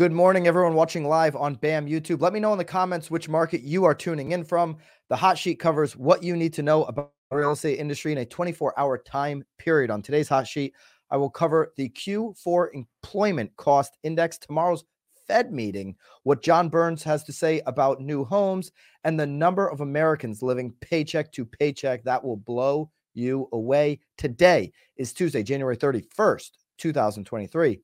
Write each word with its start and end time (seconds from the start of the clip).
Good 0.00 0.12
morning, 0.12 0.46
everyone 0.46 0.72
watching 0.72 1.04
live 1.04 1.36
on 1.36 1.56
BAM 1.56 1.86
YouTube. 1.86 2.22
Let 2.22 2.32
me 2.32 2.40
know 2.40 2.52
in 2.52 2.58
the 2.58 2.64
comments 2.64 3.10
which 3.10 3.28
market 3.28 3.60
you 3.60 3.84
are 3.84 3.94
tuning 3.94 4.32
in 4.32 4.44
from. 4.44 4.78
The 5.10 5.16
hot 5.16 5.36
sheet 5.36 5.60
covers 5.60 5.94
what 5.94 6.22
you 6.22 6.36
need 6.36 6.54
to 6.54 6.62
know 6.62 6.84
about 6.84 7.12
the 7.30 7.36
real 7.36 7.52
estate 7.52 7.78
industry 7.78 8.10
in 8.10 8.16
a 8.16 8.24
24 8.24 8.72
hour 8.80 8.96
time 8.96 9.44
period. 9.58 9.90
On 9.90 10.00
today's 10.00 10.30
hot 10.30 10.48
sheet, 10.48 10.72
I 11.10 11.18
will 11.18 11.28
cover 11.28 11.74
the 11.76 11.90
Q4 11.90 12.68
employment 12.72 13.54
cost 13.58 13.98
index, 14.02 14.38
tomorrow's 14.38 14.84
Fed 15.26 15.52
meeting, 15.52 15.96
what 16.22 16.42
John 16.42 16.70
Burns 16.70 17.02
has 17.02 17.22
to 17.24 17.32
say 17.34 17.60
about 17.66 18.00
new 18.00 18.24
homes, 18.24 18.72
and 19.04 19.20
the 19.20 19.26
number 19.26 19.68
of 19.68 19.82
Americans 19.82 20.42
living 20.42 20.72
paycheck 20.80 21.30
to 21.32 21.44
paycheck. 21.44 22.04
That 22.04 22.24
will 22.24 22.38
blow 22.38 22.90
you 23.12 23.50
away. 23.52 24.00
Today 24.16 24.72
is 24.96 25.12
Tuesday, 25.12 25.42
January 25.42 25.76
31st, 25.76 26.52
2023, 26.78 27.80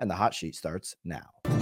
and 0.00 0.10
the 0.10 0.16
hot 0.16 0.34
sheet 0.34 0.56
starts 0.56 0.96
now. 1.04 1.59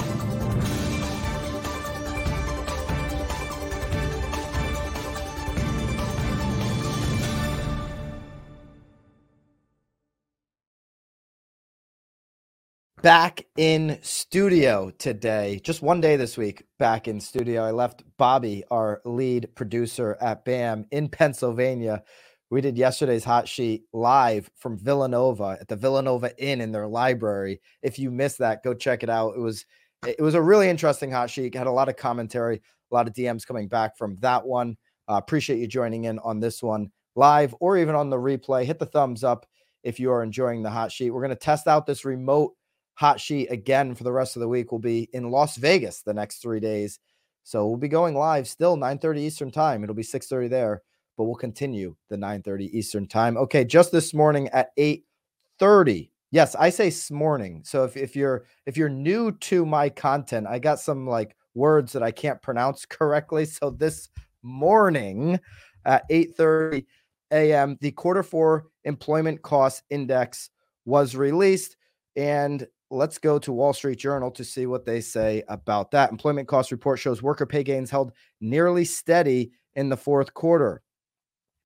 Back 13.02 13.46
in 13.56 13.98
studio 14.02 14.90
today. 14.98 15.60
Just 15.62 15.82
one 15.82 16.00
day 16.00 16.16
this 16.16 16.36
week 16.36 16.64
back 16.78 17.06
in 17.06 17.20
studio. 17.20 17.62
I 17.62 17.70
left 17.70 18.02
Bobby, 18.16 18.64
our 18.70 19.00
lead 19.04 19.48
producer 19.54 20.16
at 20.20 20.44
BAM 20.44 20.86
in 20.90 21.08
Pennsylvania. 21.08 22.02
We 22.50 22.60
did 22.60 22.76
yesterday's 22.76 23.24
hot 23.24 23.46
sheet 23.46 23.84
live 23.92 24.50
from 24.56 24.78
Villanova 24.78 25.58
at 25.60 25.68
the 25.68 25.76
Villanova 25.76 26.36
Inn 26.42 26.60
in 26.60 26.72
their 26.72 26.88
library. 26.88 27.60
If 27.82 27.98
you 27.98 28.10
missed 28.10 28.38
that, 28.38 28.64
go 28.64 28.74
check 28.74 29.02
it 29.02 29.10
out. 29.10 29.34
It 29.36 29.40
was 29.40 29.64
it 30.06 30.20
was 30.20 30.34
a 30.34 30.42
really 30.42 30.68
interesting 30.68 31.10
hot 31.10 31.30
sheet. 31.30 31.54
Had 31.54 31.66
a 31.66 31.72
lot 31.72 31.88
of 31.88 31.96
commentary, 31.96 32.56
a 32.90 32.94
lot 32.94 33.06
of 33.06 33.14
DMs 33.14 33.46
coming 33.46 33.68
back 33.68 33.96
from 33.96 34.16
that 34.16 34.44
one. 34.44 34.76
Uh, 35.08 35.14
appreciate 35.14 35.58
you 35.58 35.66
joining 35.66 36.04
in 36.04 36.18
on 36.20 36.40
this 36.40 36.62
one 36.62 36.90
live 37.14 37.54
or 37.60 37.76
even 37.76 37.94
on 37.94 38.10
the 38.10 38.16
replay. 38.16 38.64
Hit 38.64 38.78
the 38.78 38.86
thumbs 38.86 39.22
up 39.22 39.46
if 39.84 40.00
you 40.00 40.10
are 40.10 40.22
enjoying 40.22 40.62
the 40.62 40.70
hot 40.70 40.90
sheet. 40.90 41.10
We're 41.10 41.22
going 41.22 41.30
to 41.30 41.36
test 41.36 41.66
out 41.66 41.86
this 41.86 42.04
remote 42.04 42.54
hot 42.98 43.20
sheet 43.20 43.46
again 43.46 43.94
for 43.94 44.02
the 44.02 44.10
rest 44.10 44.34
of 44.34 44.40
the 44.40 44.48
week. 44.48 44.72
We'll 44.72 44.80
be 44.80 45.08
in 45.12 45.30
Las 45.30 45.56
Vegas 45.56 46.02
the 46.02 46.12
next 46.12 46.42
three 46.42 46.58
days. 46.58 46.98
So 47.44 47.64
we'll 47.64 47.76
be 47.76 47.86
going 47.86 48.16
live 48.16 48.48
still 48.48 48.76
9:30 48.76 49.20
Eastern 49.20 49.52
time. 49.52 49.84
It'll 49.84 49.94
be 49.94 50.02
6:30 50.02 50.48
there, 50.48 50.82
but 51.16 51.24
we'll 51.24 51.36
continue 51.36 51.94
the 52.08 52.16
9:30 52.16 52.64
Eastern 52.76 53.06
time. 53.06 53.36
Okay, 53.36 53.64
just 53.64 53.92
this 53.92 54.12
morning 54.12 54.48
at 54.48 54.70
8:30. 54.76 56.10
Yes, 56.32 56.56
I 56.56 56.70
say 56.70 56.92
morning. 57.12 57.62
So 57.64 57.84
if, 57.84 57.96
if 57.96 58.16
you're 58.16 58.46
if 58.66 58.76
you're 58.76 58.88
new 58.88 59.30
to 59.30 59.64
my 59.64 59.88
content, 59.90 60.48
I 60.48 60.58
got 60.58 60.80
some 60.80 61.06
like 61.06 61.36
words 61.54 61.92
that 61.92 62.02
I 62.02 62.10
can't 62.10 62.42
pronounce 62.42 62.84
correctly. 62.98 63.44
So 63.44 63.70
this 63.70 64.08
morning 64.42 65.38
at 65.84 66.02
8:30 66.10 66.84
a.m., 67.30 67.78
the 67.80 67.92
quarter 67.92 68.24
four 68.24 68.66
employment 68.82 69.40
cost 69.42 69.84
index 69.88 70.50
was 70.84 71.14
released. 71.14 71.76
And 72.16 72.66
let's 72.90 73.18
go 73.18 73.38
to 73.38 73.52
Wall 73.52 73.72
Street 73.72 73.98
Journal 73.98 74.30
to 74.32 74.44
see 74.44 74.66
what 74.66 74.84
they 74.84 75.00
say 75.00 75.42
about 75.48 75.90
that. 75.90 76.10
Employment 76.10 76.48
cost 76.48 76.72
report 76.72 76.98
shows 76.98 77.22
worker 77.22 77.46
pay 77.46 77.62
gains 77.62 77.90
held 77.90 78.12
nearly 78.40 78.84
steady 78.84 79.52
in 79.74 79.88
the 79.88 79.96
fourth 79.96 80.34
quarter. 80.34 80.82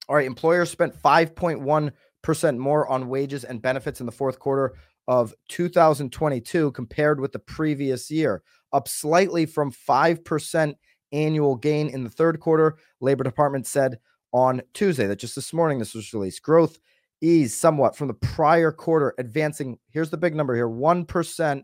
All 0.09 0.15
right, 0.15 0.27
employers 0.27 0.69
spent 0.69 1.01
5.1% 1.01 2.57
more 2.57 2.87
on 2.87 3.07
wages 3.07 3.43
and 3.43 3.61
benefits 3.61 3.99
in 3.99 4.05
the 4.05 4.11
fourth 4.11 4.37
quarter 4.39 4.73
of 5.07 5.33
2022 5.49 6.71
compared 6.71 7.19
with 7.19 7.31
the 7.31 7.39
previous 7.39 8.11
year, 8.11 8.43
up 8.73 8.87
slightly 8.87 9.45
from 9.45 9.71
5% 9.71 10.73
annual 11.11 11.55
gain 11.55 11.89
in 11.89 12.03
the 12.03 12.09
third 12.09 12.39
quarter. 12.39 12.77
Labor 12.99 13.23
Department 13.23 13.65
said 13.67 13.99
on 14.33 14.61
Tuesday 14.73 15.07
that 15.07 15.19
just 15.19 15.35
this 15.35 15.53
morning 15.53 15.79
this 15.79 15.93
was 15.93 16.13
released. 16.13 16.41
Growth 16.41 16.79
ease 17.23 17.55
somewhat 17.55 17.95
from 17.95 18.07
the 18.07 18.13
prior 18.13 18.71
quarter, 18.71 19.15
advancing. 19.17 19.79
Here's 19.89 20.09
the 20.09 20.17
big 20.17 20.35
number 20.35 20.55
here 20.55 20.67
1% 20.67 21.63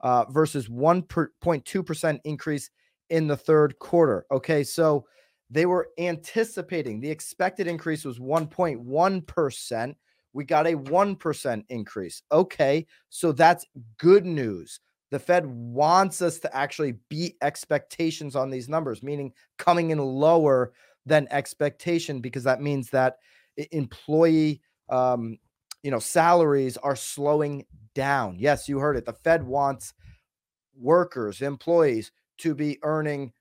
uh, 0.00 0.24
versus 0.30 0.68
1.2% 0.68 2.20
increase 2.24 2.70
in 3.10 3.26
the 3.26 3.36
third 3.36 3.78
quarter. 3.78 4.24
Okay, 4.30 4.64
so 4.64 5.04
they 5.50 5.66
were 5.66 5.88
anticipating 5.98 7.00
the 7.00 7.10
expected 7.10 7.66
increase 7.66 8.04
was 8.04 8.18
1.1%. 8.18 9.94
We 10.32 10.44
got 10.44 10.66
a 10.66 10.74
1% 10.74 11.64
increase. 11.68 12.22
Okay, 12.32 12.86
so 13.10 13.32
that's 13.32 13.66
good 13.98 14.24
news. 14.24 14.80
The 15.10 15.18
Fed 15.18 15.44
wants 15.44 16.22
us 16.22 16.38
to 16.38 16.56
actually 16.56 16.94
beat 17.10 17.36
expectations 17.42 18.34
on 18.34 18.48
these 18.48 18.68
numbers, 18.68 19.02
meaning 19.02 19.32
coming 19.58 19.90
in 19.90 19.98
lower 19.98 20.72
than 21.04 21.28
expectation, 21.30 22.20
because 22.20 22.44
that 22.44 22.62
means 22.62 22.88
that 22.90 23.16
employee 23.72 24.62
um, 24.88 25.38
you 25.82 25.90
know, 25.90 25.98
salaries 25.98 26.76
are 26.76 26.96
slowing 26.96 27.64
down. 27.94 28.36
Yes, 28.38 28.68
you 28.68 28.78
heard 28.78 28.96
it. 28.96 29.04
The 29.04 29.12
Fed 29.12 29.44
wants 29.44 29.94
workers, 30.74 31.42
employees 31.42 32.12
to 32.38 32.54
be 32.54 32.78
earning, 32.82 33.32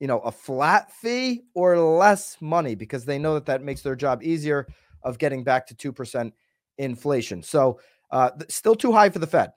you 0.00 0.06
know, 0.06 0.20
a 0.20 0.32
flat 0.32 0.90
fee 0.92 1.42
or 1.54 1.78
less 1.78 2.36
money 2.40 2.74
because 2.74 3.04
they 3.04 3.18
know 3.18 3.34
that 3.34 3.46
that 3.46 3.62
makes 3.62 3.82
their 3.82 3.96
job 3.96 4.22
easier 4.22 4.66
of 5.02 5.18
getting 5.18 5.44
back 5.44 5.66
to 5.66 5.92
2% 5.92 6.32
inflation. 6.78 7.42
So, 7.42 7.80
uh, 8.10 8.30
still 8.48 8.74
too 8.74 8.92
high 8.92 9.10
for 9.10 9.18
the 9.18 9.26
Fed. 9.26 9.52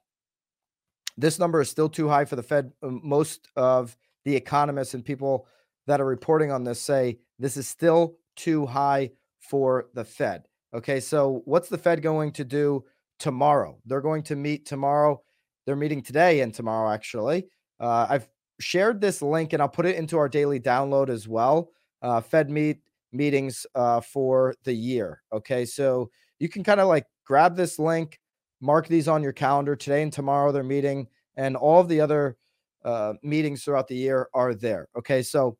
This 1.17 1.39
number 1.39 1.61
is 1.61 1.69
still 1.69 1.89
too 1.89 2.07
high 2.07 2.25
for 2.25 2.35
the 2.35 2.43
Fed. 2.43 2.71
Most 2.81 3.47
of 3.55 3.97
the 4.23 4.35
economists 4.35 4.93
and 4.93 5.03
people 5.03 5.47
that 5.87 6.01
are 6.01 6.05
reporting 6.05 6.51
on 6.51 6.63
this 6.63 6.81
say 6.81 7.19
this 7.39 7.57
is 7.57 7.67
still 7.67 8.17
too 8.35 8.65
high 8.65 9.11
for 9.39 9.87
the 9.93 10.03
Fed. 10.03 10.46
Okay, 10.73 10.99
so 10.99 11.41
what's 11.45 11.69
the 11.69 11.77
Fed 11.77 12.01
going 12.01 12.31
to 12.33 12.43
do 12.43 12.83
tomorrow? 13.19 13.77
They're 13.85 14.01
going 14.01 14.23
to 14.23 14.35
meet 14.35 14.65
tomorrow. 14.65 15.21
They're 15.65 15.75
meeting 15.75 16.01
today 16.01 16.41
and 16.41 16.53
tomorrow, 16.53 16.91
actually. 16.91 17.47
Uh, 17.79 18.07
I've 18.09 18.27
shared 18.59 18.99
this 18.99 19.21
link 19.21 19.53
and 19.53 19.61
I'll 19.61 19.69
put 19.69 19.85
it 19.85 19.95
into 19.95 20.17
our 20.17 20.29
daily 20.29 20.59
download 20.59 21.09
as 21.09 21.27
well. 21.27 21.69
Uh, 22.01 22.21
Fed 22.21 22.49
meet 22.49 22.79
meetings 23.11 23.65
uh, 23.75 24.01
for 24.01 24.55
the 24.63 24.73
year. 24.73 25.21
Okay, 25.31 25.65
so 25.65 26.09
you 26.39 26.49
can 26.49 26.63
kind 26.63 26.79
of 26.79 26.87
like 26.87 27.05
grab 27.25 27.55
this 27.55 27.79
link, 27.79 28.19
mark 28.61 28.87
these 28.87 29.07
on 29.07 29.23
your 29.23 29.33
calendar. 29.33 29.75
Today 29.75 30.03
and 30.03 30.11
tomorrow 30.11 30.51
they're 30.51 30.63
meeting, 30.63 31.07
and 31.35 31.55
all 31.55 31.79
of 31.79 31.87
the 31.87 32.01
other 32.01 32.37
uh, 32.83 33.13
meetings 33.23 33.63
throughout 33.63 33.87
the 33.87 33.95
year 33.95 34.29
are 34.33 34.53
there. 34.53 34.87
Okay, 34.97 35.21
so 35.21 35.57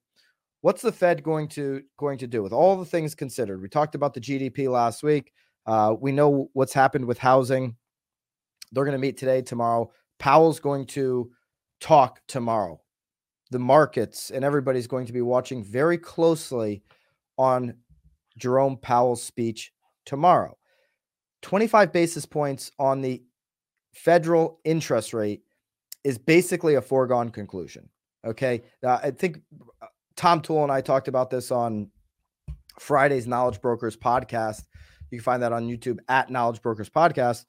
what's 0.67 0.81
the 0.81 0.91
Fed 0.91 1.23
going 1.23 1.47
to 1.47 1.81
going 1.95 2.17
to 2.17 2.27
do 2.27 2.43
with 2.43 2.51
all 2.51 2.75
the 2.75 2.83
things 2.83 3.15
considered? 3.15 3.61
We 3.61 3.69
talked 3.69 3.95
about 3.95 4.13
the 4.13 4.19
GDP 4.19 4.69
last 4.69 5.01
week. 5.01 5.31
Uh, 5.65 5.95
we 5.97 6.11
know 6.11 6.49
what's 6.51 6.73
happened 6.73 7.05
with 7.05 7.17
housing. 7.17 7.77
They're 8.73 8.83
going 8.83 8.91
to 8.91 8.99
meet 8.99 9.15
today, 9.15 9.41
tomorrow. 9.41 9.89
Powell's 10.19 10.59
going 10.59 10.85
to 10.87 11.31
talk 11.79 12.19
tomorrow. 12.27 12.81
The 13.49 13.59
markets 13.59 14.29
and 14.29 14.43
everybody's 14.43 14.87
going 14.87 15.05
to 15.05 15.13
be 15.13 15.21
watching 15.21 15.63
very 15.63 15.97
closely 15.97 16.83
on 17.37 17.75
Jerome 18.37 18.75
Powell's 18.75 19.23
speech 19.23 19.71
tomorrow. 20.05 20.57
25 21.43 21.93
basis 21.93 22.25
points 22.25 22.73
on 22.77 22.99
the 22.99 23.23
federal 23.93 24.59
interest 24.65 25.13
rate 25.13 25.43
is 26.03 26.17
basically 26.17 26.75
a 26.75 26.81
foregone 26.81 27.29
conclusion. 27.29 27.87
Okay. 28.25 28.63
Uh, 28.83 28.99
I 29.01 29.11
think 29.11 29.39
Tom 30.17 30.41
Toole 30.41 30.63
and 30.63 30.71
I 30.71 30.81
talked 30.81 31.07
about 31.07 31.29
this 31.29 31.51
on 31.51 31.89
Friday's 32.79 33.27
Knowledge 33.27 33.61
Brokers 33.61 33.95
podcast. 33.95 34.63
You 35.11 35.19
can 35.19 35.23
find 35.23 35.43
that 35.43 35.53
on 35.53 35.67
YouTube 35.67 35.99
at 36.09 36.29
Knowledge 36.29 36.61
Brokers 36.61 36.89
Podcast, 36.89 37.45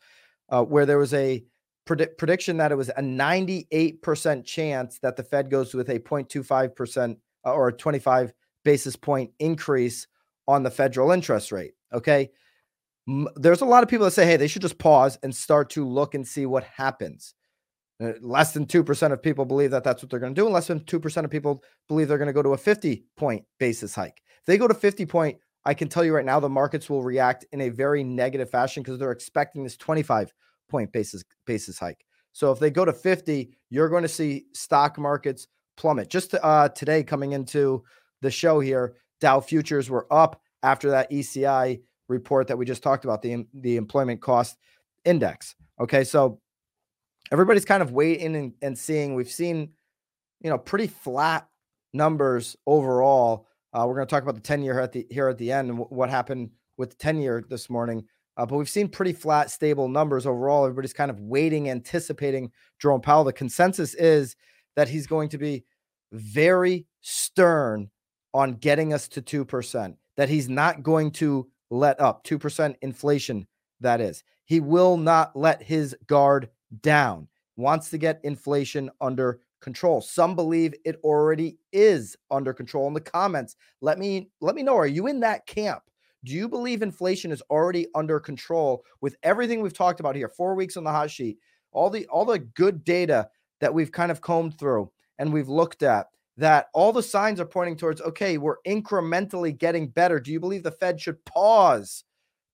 uh, 0.48 0.62
where 0.62 0.86
there 0.86 0.98
was 0.98 1.12
a 1.14 1.44
pred- 1.88 2.16
prediction 2.18 2.58
that 2.58 2.70
it 2.70 2.76
was 2.76 2.90
a 2.90 3.02
98% 3.02 4.44
chance 4.44 4.98
that 5.00 5.16
the 5.16 5.24
Fed 5.24 5.50
goes 5.50 5.74
with 5.74 5.88
a 5.88 5.98
0.25% 5.98 7.16
uh, 7.44 7.52
or 7.52 7.68
a 7.68 7.72
25 7.72 8.32
basis 8.64 8.96
point 8.96 9.30
increase 9.38 10.06
on 10.46 10.62
the 10.62 10.70
federal 10.70 11.10
interest 11.10 11.50
rate. 11.50 11.72
Okay. 11.92 12.30
There's 13.36 13.62
a 13.62 13.66
lot 13.66 13.82
of 13.82 13.88
people 13.88 14.04
that 14.04 14.10
say, 14.12 14.26
hey, 14.26 14.36
they 14.36 14.48
should 14.48 14.62
just 14.62 14.78
pause 14.78 15.18
and 15.22 15.34
start 15.34 15.70
to 15.70 15.86
look 15.86 16.14
and 16.14 16.28
see 16.28 16.44
what 16.44 16.64
happens. 16.64 17.34
Uh, 18.00 18.12
less 18.20 18.52
than 18.52 18.64
2% 18.64 19.12
of 19.12 19.22
people 19.22 19.44
believe 19.44 19.72
that 19.72 19.82
that's 19.82 20.02
what 20.02 20.10
they're 20.10 20.20
going 20.20 20.34
to 20.34 20.40
do, 20.40 20.46
and 20.46 20.54
less 20.54 20.68
than 20.68 20.80
2% 20.80 21.24
of 21.24 21.30
people 21.30 21.62
believe 21.88 22.06
they're 22.06 22.18
going 22.18 22.28
to 22.28 22.32
go 22.32 22.42
to 22.42 22.52
a 22.52 22.58
50 22.58 23.04
point 23.16 23.44
basis 23.58 23.94
hike. 23.94 24.22
If 24.40 24.46
they 24.46 24.56
go 24.56 24.68
to 24.68 24.74
50 24.74 25.04
point, 25.06 25.38
I 25.64 25.74
can 25.74 25.88
tell 25.88 26.04
you 26.04 26.14
right 26.14 26.24
now 26.24 26.38
the 26.38 26.48
markets 26.48 26.88
will 26.88 27.02
react 27.02 27.44
in 27.52 27.60
a 27.62 27.68
very 27.70 28.04
negative 28.04 28.50
fashion 28.50 28.82
because 28.82 28.98
they're 28.98 29.10
expecting 29.10 29.64
this 29.64 29.76
25 29.76 30.32
point 30.68 30.92
basis 30.92 31.24
basis 31.44 31.78
hike. 31.78 32.04
So 32.32 32.52
if 32.52 32.60
they 32.60 32.70
go 32.70 32.84
to 32.84 32.92
50, 32.92 33.50
you're 33.70 33.88
going 33.88 34.02
to 34.02 34.08
see 34.08 34.44
stock 34.54 34.96
markets 34.96 35.48
plummet. 35.76 36.08
Just 36.08 36.34
uh, 36.40 36.68
today, 36.68 37.02
coming 37.02 37.32
into 37.32 37.82
the 38.22 38.30
show 38.30 38.60
here, 38.60 38.94
Dow 39.20 39.40
futures 39.40 39.90
were 39.90 40.06
up 40.12 40.40
after 40.62 40.90
that 40.90 41.10
ECI 41.10 41.80
report 42.08 42.46
that 42.46 42.56
we 42.56 42.64
just 42.64 42.82
talked 42.82 43.04
about, 43.04 43.22
the, 43.22 43.44
the 43.54 43.76
employment 43.76 44.20
cost 44.20 44.56
index. 45.04 45.54
Okay, 45.80 46.04
so 46.04 46.40
everybody's 47.32 47.64
kind 47.64 47.82
of 47.82 47.92
waiting 47.92 48.36
and, 48.36 48.52
and 48.62 48.78
seeing. 48.78 49.14
We've 49.14 49.30
seen, 49.30 49.70
you 50.40 50.50
know, 50.50 50.58
pretty 50.58 50.86
flat 50.86 51.48
numbers 51.92 52.56
overall. 52.66 53.46
Uh, 53.72 53.84
we're 53.86 53.94
going 53.94 54.06
to 54.06 54.10
talk 54.10 54.22
about 54.22 54.34
the 54.34 54.40
10 54.40 54.62
year 54.62 54.80
at 54.80 54.92
the 54.92 55.06
here 55.10 55.28
at 55.28 55.38
the 55.38 55.52
end 55.52 55.68
and 55.68 55.78
w- 55.78 55.96
what 55.96 56.10
happened 56.10 56.50
with 56.76 56.90
the 56.90 56.96
10 56.96 57.20
year 57.20 57.44
this 57.48 57.68
morning. 57.68 58.04
Uh, 58.36 58.46
but 58.46 58.56
we've 58.56 58.68
seen 58.68 58.88
pretty 58.88 59.12
flat, 59.12 59.50
stable 59.50 59.88
numbers 59.88 60.24
overall. 60.24 60.64
Everybody's 60.64 60.92
kind 60.92 61.10
of 61.10 61.20
waiting, 61.20 61.68
anticipating 61.68 62.52
Jerome 62.80 63.00
Powell. 63.00 63.24
The 63.24 63.32
consensus 63.32 63.94
is 63.94 64.36
that 64.76 64.88
he's 64.88 65.08
going 65.08 65.28
to 65.30 65.38
be 65.38 65.64
very 66.12 66.86
stern 67.00 67.90
on 68.32 68.54
getting 68.54 68.92
us 68.92 69.08
to 69.08 69.22
2%, 69.22 69.96
that 70.16 70.28
he's 70.28 70.48
not 70.48 70.82
going 70.82 71.10
to 71.10 71.48
let 71.70 72.00
up 72.00 72.24
2% 72.24 72.76
inflation, 72.80 73.46
that 73.80 74.00
is. 74.00 74.22
He 74.44 74.60
will 74.60 74.96
not 74.96 75.34
let 75.36 75.62
his 75.62 75.96
guard 76.06 76.48
down, 76.82 77.28
wants 77.56 77.90
to 77.90 77.98
get 77.98 78.20
inflation 78.24 78.90
under 79.00 79.40
control. 79.60 80.00
Some 80.00 80.36
believe 80.36 80.74
it 80.84 81.00
already 81.02 81.58
is 81.72 82.16
under 82.30 82.52
control 82.52 82.86
in 82.86 82.94
the 82.94 83.00
comments. 83.00 83.56
Let 83.80 83.98
me 83.98 84.30
let 84.40 84.54
me 84.54 84.62
know 84.62 84.76
are 84.76 84.86
you 84.86 85.06
in 85.06 85.20
that 85.20 85.46
camp? 85.46 85.82
Do 86.24 86.32
you 86.32 86.48
believe 86.48 86.82
inflation 86.82 87.30
is 87.30 87.42
already 87.50 87.86
under 87.94 88.18
control 88.20 88.84
with 89.00 89.16
everything 89.22 89.60
we've 89.60 89.72
talked 89.72 90.00
about 90.00 90.16
here? 90.16 90.28
4 90.28 90.54
weeks 90.54 90.76
on 90.76 90.84
the 90.84 90.92
hot 90.92 91.10
sheet. 91.10 91.38
All 91.72 91.90
the 91.90 92.06
all 92.06 92.24
the 92.24 92.38
good 92.38 92.84
data 92.84 93.28
that 93.60 93.74
we've 93.74 93.92
kind 93.92 94.10
of 94.10 94.20
combed 94.20 94.58
through 94.58 94.90
and 95.18 95.32
we've 95.32 95.48
looked 95.48 95.82
at 95.82 96.06
that 96.36 96.68
all 96.72 96.92
the 96.92 97.02
signs 97.02 97.40
are 97.40 97.46
pointing 97.46 97.76
towards 97.76 98.00
okay, 98.00 98.38
we're 98.38 98.62
incrementally 98.66 99.56
getting 99.56 99.88
better. 99.88 100.20
Do 100.20 100.32
you 100.32 100.40
believe 100.40 100.62
the 100.62 100.70
Fed 100.70 101.00
should 101.00 101.24
pause 101.24 102.04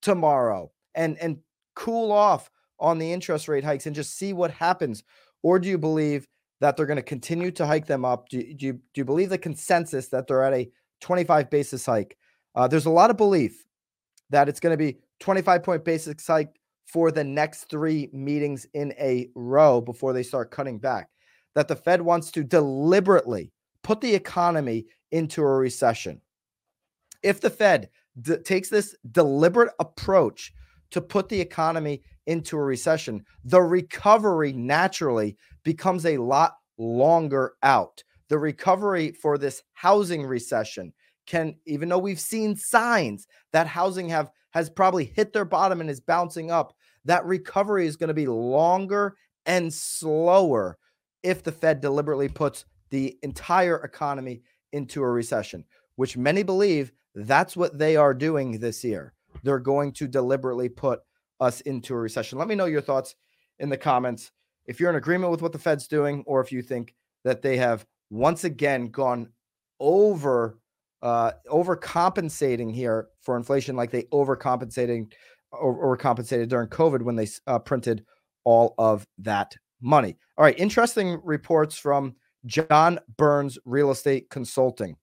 tomorrow 0.01 0.73
and 0.95 1.19
and 1.19 1.39
cool 1.75 2.13
off 2.13 2.51
on 2.79 2.99
the 2.99 3.13
interest 3.13 3.49
rate 3.49 3.65
hikes 3.65 3.87
and 3.87 3.95
just 3.95 4.17
see 4.17 4.33
what 4.33 4.51
happens? 4.51 5.03
Or 5.43 5.59
do 5.59 5.69
you 5.69 5.79
believe 5.79 6.27
that 6.61 6.77
they're 6.77 6.87
going 6.87 6.97
to 6.97 7.03
continue 7.03 7.51
to 7.53 7.67
hike 7.67 7.87
them 7.87 8.05
up? 8.05 8.29
Do, 8.29 8.43
do, 8.55 8.67
you, 8.67 8.73
do 8.73 8.81
you 9.01 9.05
believe 9.05 9.29
the 9.29 9.39
consensus 9.39 10.09
that 10.09 10.27
they're 10.27 10.43
at 10.43 10.55
a 10.55 10.71
25 11.01 11.51
basis 11.51 11.87
hike? 11.87 12.17
Uh, 12.55 12.69
there's 12.69 12.87
a 12.87 12.91
lot 12.91 13.11
of 13.11 13.17
belief 13.17 13.65
that 14.31 14.49
it's 14.49 14.61
going 14.61 14.73
to 14.73 14.79
be 14.79 14.99
25 15.21 15.63
point 15.63 15.85
basis 15.85 16.27
hike 16.27 16.59
for 16.87 17.11
the 17.11 17.25
next 17.25 17.65
three 17.65 18.09
meetings 18.13 18.67
in 18.75 18.93
a 18.99 19.29
row 19.35 19.81
before 19.81 20.13
they 20.13 20.23
start 20.23 20.51
cutting 20.51 20.79
back. 20.79 21.09
That 21.55 21.69
the 21.69 21.77
Fed 21.77 22.03
wants 22.03 22.31
to 22.33 22.45
deliberately 22.45 23.53
put 23.83 24.01
the 24.01 24.15
economy 24.15 24.87
into 25.13 25.43
a 25.43 25.47
recession. 25.47 26.21
If 27.23 27.41
the 27.41 27.51
Fed 27.51 27.91
d- 28.21 28.39
takes 28.39 28.69
this 28.69 28.97
deliberate 29.13 29.73
approach 29.79 30.53
to 30.95 31.01
put 31.01 31.29
the 31.29 31.41
economy 31.41 32.01
into 32.27 32.57
a 32.57 32.63
recession, 32.63 33.25
the 33.43 33.61
recovery 33.61 34.53
naturally 34.53 35.37
becomes 35.65 36.07
a 36.07 36.19
lot 36.19 36.53
longer 36.79 37.55
out. 37.65 38.05
The 38.29 38.39
recovery 38.39 39.11
for 39.11 39.37
this 39.37 39.65
housing 39.73 40.25
recession 40.25 40.93
can, 41.27 41.57
even 41.67 41.89
though 41.89 41.99
we've 41.99 42.21
seen 42.21 42.55
signs 42.55 43.27
that 43.53 43.67
housing 43.67 44.09
have 44.11 44.31
has 44.51 44.71
probably 44.71 45.05
hit 45.05 45.33
their 45.33 45.45
bottom 45.45 45.81
and 45.81 45.91
is 45.91 45.99
bouncing 46.01 46.53
up, 46.53 46.77
that 47.05 47.25
recovery 47.25 47.89
is 47.89 47.97
going 47.97 48.09
to 48.09 48.15
be 48.15 48.29
longer 48.29 49.17
and 49.47 49.75
slower 49.75 50.79
if 51.25 51.43
the 51.43 51.51
Fed 51.51 51.81
deliberately 51.81 52.29
puts 52.29 52.67
the 52.91 53.19
entire 53.25 53.79
economy 53.79 54.43
into 54.73 55.03
a 55.03 55.11
recession, 55.11 55.65
which 55.97 56.17
many 56.17 56.45
believe 56.45 56.93
that's 57.17 57.57
what 57.57 57.79
they 57.79 57.97
are 57.97 58.15
doing 58.15 58.61
this 58.61 58.85
year. 58.85 59.13
They're 59.45 59.59
going 59.61 59.93
to 59.93 60.09
deliberately 60.09 60.69
put 60.69 61.01
us 61.41 61.61
into 61.63 61.95
a 61.95 61.99
recession. 61.99 62.39
Let 62.39 62.49
me 62.49 62.55
know 62.55 62.65
your 62.65 62.81
thoughts 62.81 63.15
in 63.59 63.69
the 63.69 63.77
comments. 63.77 64.33
If 64.67 64.81
you're 64.81 64.91
in 64.91 64.97
agreement 64.97 65.31
with 65.31 65.43
what 65.43 65.53
the 65.53 65.59
Fed's 65.59 65.87
doing, 65.87 66.25
or 66.27 66.41
if 66.41 66.51
you 66.51 66.63
think 66.63 66.95
that 67.25 67.43
they 67.43 67.57
have 67.59 67.87
once 68.11 68.45
again 68.45 68.89
gone 68.89 69.29
over 69.81 70.59
uh, 71.03 71.33
overcompensating 71.51 72.75
here 72.75 73.09
for 73.21 73.37
inflation, 73.37 73.77
like 73.77 73.91
they 73.91 74.05
overcompensating 74.05 75.13
or 75.53 75.97
overcompensated 75.97 76.49
during 76.49 76.69
COVID 76.69 77.03
when 77.03 77.15
they 77.15 77.29
uh, 77.47 77.59
printed 77.59 78.05
all 78.45 78.75
of 78.79 79.07
that 79.19 79.55
money. 79.83 80.17
All 80.39 80.45
right, 80.45 80.59
interesting 80.59 81.21
reports 81.23 81.77
from 81.77 82.17
John 82.47 82.99
Burns 83.19 83.59
Real 83.67 83.91
Estate 83.91 84.31
Consulting 84.31 84.97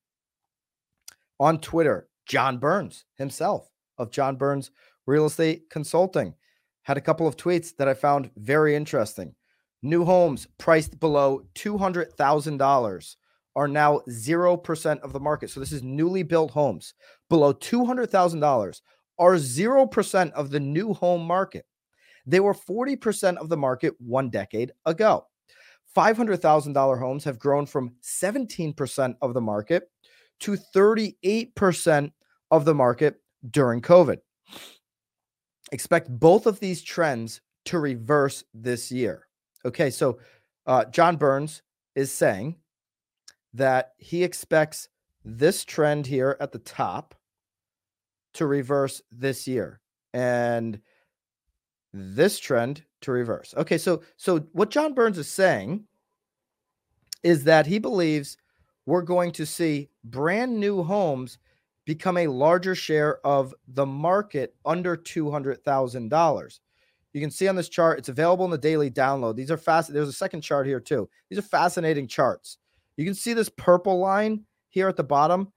on 1.39 1.59
Twitter. 1.59 2.07
John 2.25 2.57
Burns 2.57 3.05
himself 3.17 3.67
of 4.01 4.12
John 4.12 4.36
Burns 4.36 4.71
Real 5.06 5.27
Estate 5.27 5.69
Consulting 5.69 6.33
had 6.83 6.98
a 6.98 7.01
couple 7.01 7.27
of 7.27 7.38
tweets 7.38 7.75
that 7.77 7.88
I 7.88 7.94
found 7.94 8.31
very 8.38 8.75
interesting. 8.75 9.36
New 9.83 10.03
homes 10.03 10.48
priced 10.57 11.00
below 11.00 11.44
$200,000 11.56 13.15
are 13.56 13.68
now 13.68 14.01
0% 14.09 15.00
of 15.01 15.13
the 15.13 15.19
market. 15.19 15.50
So 15.50 15.59
this 15.59 15.71
is 15.71 15.83
newly 15.83 16.24
built 16.24 16.51
homes 16.51 16.94
below 17.30 17.53
$200,000 17.53 18.81
are 19.19 19.36
0% 19.36 20.31
of 20.31 20.50
the 20.50 20.59
new 20.59 20.94
home 20.94 21.24
market. 21.24 21.65
They 22.25 22.39
were 22.39 22.53
40% 22.53 23.38
of 23.38 23.50
the 23.50 23.57
market 23.57 23.94
one 24.00 24.30
decade 24.30 24.71
ago. 24.86 25.25
$500,000 25.95 27.00
homes 27.00 27.24
have 27.24 27.39
grown 27.39 27.65
from 27.65 27.94
17% 28.01 29.15
of 29.21 29.33
the 29.33 29.42
market 29.42 29.89
to 30.39 30.57
38% 30.75 32.12
of 32.51 32.65
the 32.65 32.74
market 32.74 33.20
during 33.49 33.81
COVID. 33.81 34.17
Expect 35.71 36.09
both 36.09 36.45
of 36.45 36.59
these 36.59 36.81
trends 36.81 37.41
to 37.65 37.79
reverse 37.79 38.43
this 38.53 38.91
year. 38.91 39.27
Okay, 39.65 39.89
so 39.89 40.19
uh, 40.65 40.85
John 40.85 41.17
Burns 41.17 41.61
is 41.95 42.11
saying 42.11 42.57
that 43.53 43.93
he 43.97 44.23
expects 44.23 44.89
this 45.23 45.63
trend 45.63 46.07
here 46.07 46.38
at 46.39 46.51
the 46.51 46.59
top 46.59 47.15
to 48.33 48.47
reverse 48.47 49.01
this 49.11 49.47
year 49.47 49.79
and 50.13 50.79
this 51.93 52.39
trend 52.39 52.83
to 53.01 53.11
reverse. 53.11 53.53
Okay, 53.57 53.77
so 53.77 54.01
so 54.17 54.39
what 54.53 54.69
John 54.69 54.93
Burns 54.93 55.17
is 55.17 55.27
saying 55.27 55.85
is 57.23 57.43
that 57.43 57.67
he 57.67 57.79
believes 57.79 58.38
we're 58.85 59.01
going 59.01 59.31
to 59.33 59.45
see 59.45 59.89
brand 60.03 60.59
new 60.59 60.83
homes 60.83 61.38
become 61.93 62.15
a 62.15 62.27
larger 62.27 62.73
share 62.73 63.19
of 63.27 63.53
the 63.67 63.85
market 63.85 64.55
under 64.65 64.95
$200,000. 64.95 66.59
You 67.11 67.19
can 67.19 67.29
see 67.29 67.49
on 67.49 67.57
this 67.57 67.67
chart, 67.67 67.99
it's 67.99 68.07
available 68.07 68.45
in 68.45 68.51
the 68.51 68.57
daily 68.57 68.89
download. 68.89 69.35
These 69.35 69.51
are 69.51 69.57
fast. 69.57 69.91
There's 69.91 70.07
a 70.07 70.13
second 70.13 70.39
chart 70.39 70.65
here 70.67 70.79
too. 70.79 71.09
These 71.29 71.39
are 71.39 71.41
fascinating 71.41 72.07
charts. 72.07 72.59
You 72.95 73.03
can 73.03 73.13
see 73.13 73.33
this 73.33 73.49
purple 73.49 74.00
line 74.00 74.45
here 74.69 74.88
at 74.88 74.95
the 74.95 75.03
bottom, 75.03 75.51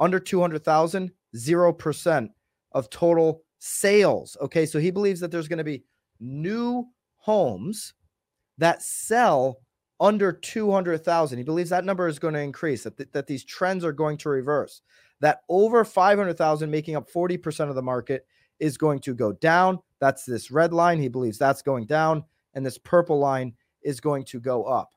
under 0.00 0.18
200,000, 0.18 1.10
0% 1.36 2.28
of 2.72 2.88
total 2.88 3.42
sales. 3.58 4.38
Okay, 4.40 4.64
so 4.64 4.78
he 4.78 4.90
believes 4.90 5.20
that 5.20 5.30
there's 5.30 5.48
going 5.48 5.58
to 5.58 5.64
be 5.64 5.84
new 6.18 6.86
homes 7.16 7.92
that 8.56 8.82
sell 8.82 9.58
under 10.00 10.32
200,000. 10.32 11.36
He 11.38 11.44
believes 11.44 11.68
that 11.70 11.84
number 11.84 12.08
is 12.08 12.18
going 12.18 12.34
to 12.34 12.40
increase, 12.40 12.84
that, 12.84 12.96
th- 12.96 13.12
that 13.12 13.26
these 13.26 13.44
trends 13.44 13.84
are 13.84 13.92
going 13.92 14.16
to 14.18 14.30
reverse, 14.30 14.80
that 15.24 15.40
over 15.48 15.86
500,000, 15.86 16.70
making 16.70 16.96
up 16.96 17.10
40% 17.10 17.70
of 17.70 17.74
the 17.74 17.82
market, 17.82 18.26
is 18.60 18.76
going 18.76 18.98
to 19.00 19.14
go 19.14 19.32
down. 19.32 19.78
That's 19.98 20.26
this 20.26 20.50
red 20.50 20.74
line. 20.74 20.98
He 20.98 21.08
believes 21.08 21.38
that's 21.38 21.62
going 21.62 21.86
down. 21.86 22.24
And 22.52 22.64
this 22.64 22.76
purple 22.76 23.18
line 23.18 23.54
is 23.80 24.00
going 24.00 24.24
to 24.26 24.38
go 24.38 24.64
up. 24.64 24.90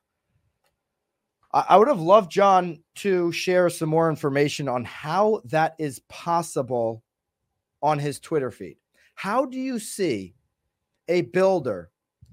I 1.54 1.78
would 1.78 1.88
have 1.88 2.00
loved 2.00 2.30
John 2.30 2.82
to 2.96 3.32
share 3.32 3.70
some 3.70 3.88
more 3.88 4.10
information 4.10 4.68
on 4.68 4.84
how 4.84 5.40
that 5.46 5.74
is 5.78 6.00
possible 6.10 7.02
on 7.80 7.98
his 7.98 8.20
Twitter 8.20 8.50
feed. 8.50 8.76
How 9.14 9.46
do 9.46 9.56
you 9.58 9.78
see 9.78 10.34
a 11.08 11.22
builder 11.22 11.90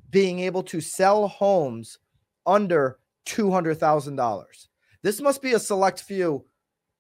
being 0.09 0.41
able 0.41 0.63
to 0.63 0.81
sell 0.81 1.29
homes 1.29 1.99
under 2.45 2.99
$200,000? 3.25 4.67
This 5.01 5.21
must 5.21 5.41
be 5.41 5.53
a 5.53 5.59
select 5.59 6.01
few 6.01 6.43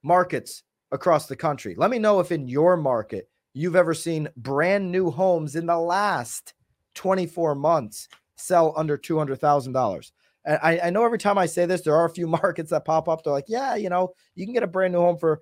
markets 0.01 0.63
across 0.91 1.27
the 1.27 1.35
country. 1.35 1.75
Let 1.77 1.89
me 1.89 1.99
know 1.99 2.19
if 2.19 2.31
in 2.31 2.47
your 2.47 2.77
market 2.77 3.29
you've 3.53 3.75
ever 3.75 3.93
seen 3.93 4.29
brand 4.37 4.91
new 4.91 5.09
homes 5.09 5.55
in 5.55 5.65
the 5.65 5.77
last 5.77 6.53
24 6.95 7.55
months 7.55 8.07
sell 8.35 8.73
under 8.75 8.97
$200,000. 8.97 10.11
And 10.45 10.59
I, 10.61 10.79
I 10.85 10.89
know 10.89 11.03
every 11.03 11.17
time 11.17 11.37
I 11.37 11.45
say 11.45 11.65
this, 11.65 11.81
there 11.81 11.95
are 11.95 12.05
a 12.05 12.09
few 12.09 12.27
markets 12.43 12.69
that 12.71 12.85
pop 12.85 13.07
up. 13.09 13.23
They're 13.23 13.33
like, 13.33 13.45
yeah, 13.47 13.75
you 13.75 13.89
know, 13.89 14.13
you 14.35 14.45
can 14.45 14.53
get 14.53 14.63
a 14.63 14.67
brand 14.67 14.93
new 14.93 14.99
home 14.99 15.17
for 15.17 15.41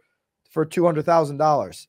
for 0.49 0.65
two 0.65 0.85
hundred 0.85 1.05
thousand 1.05 1.37
dollars. 1.37 1.87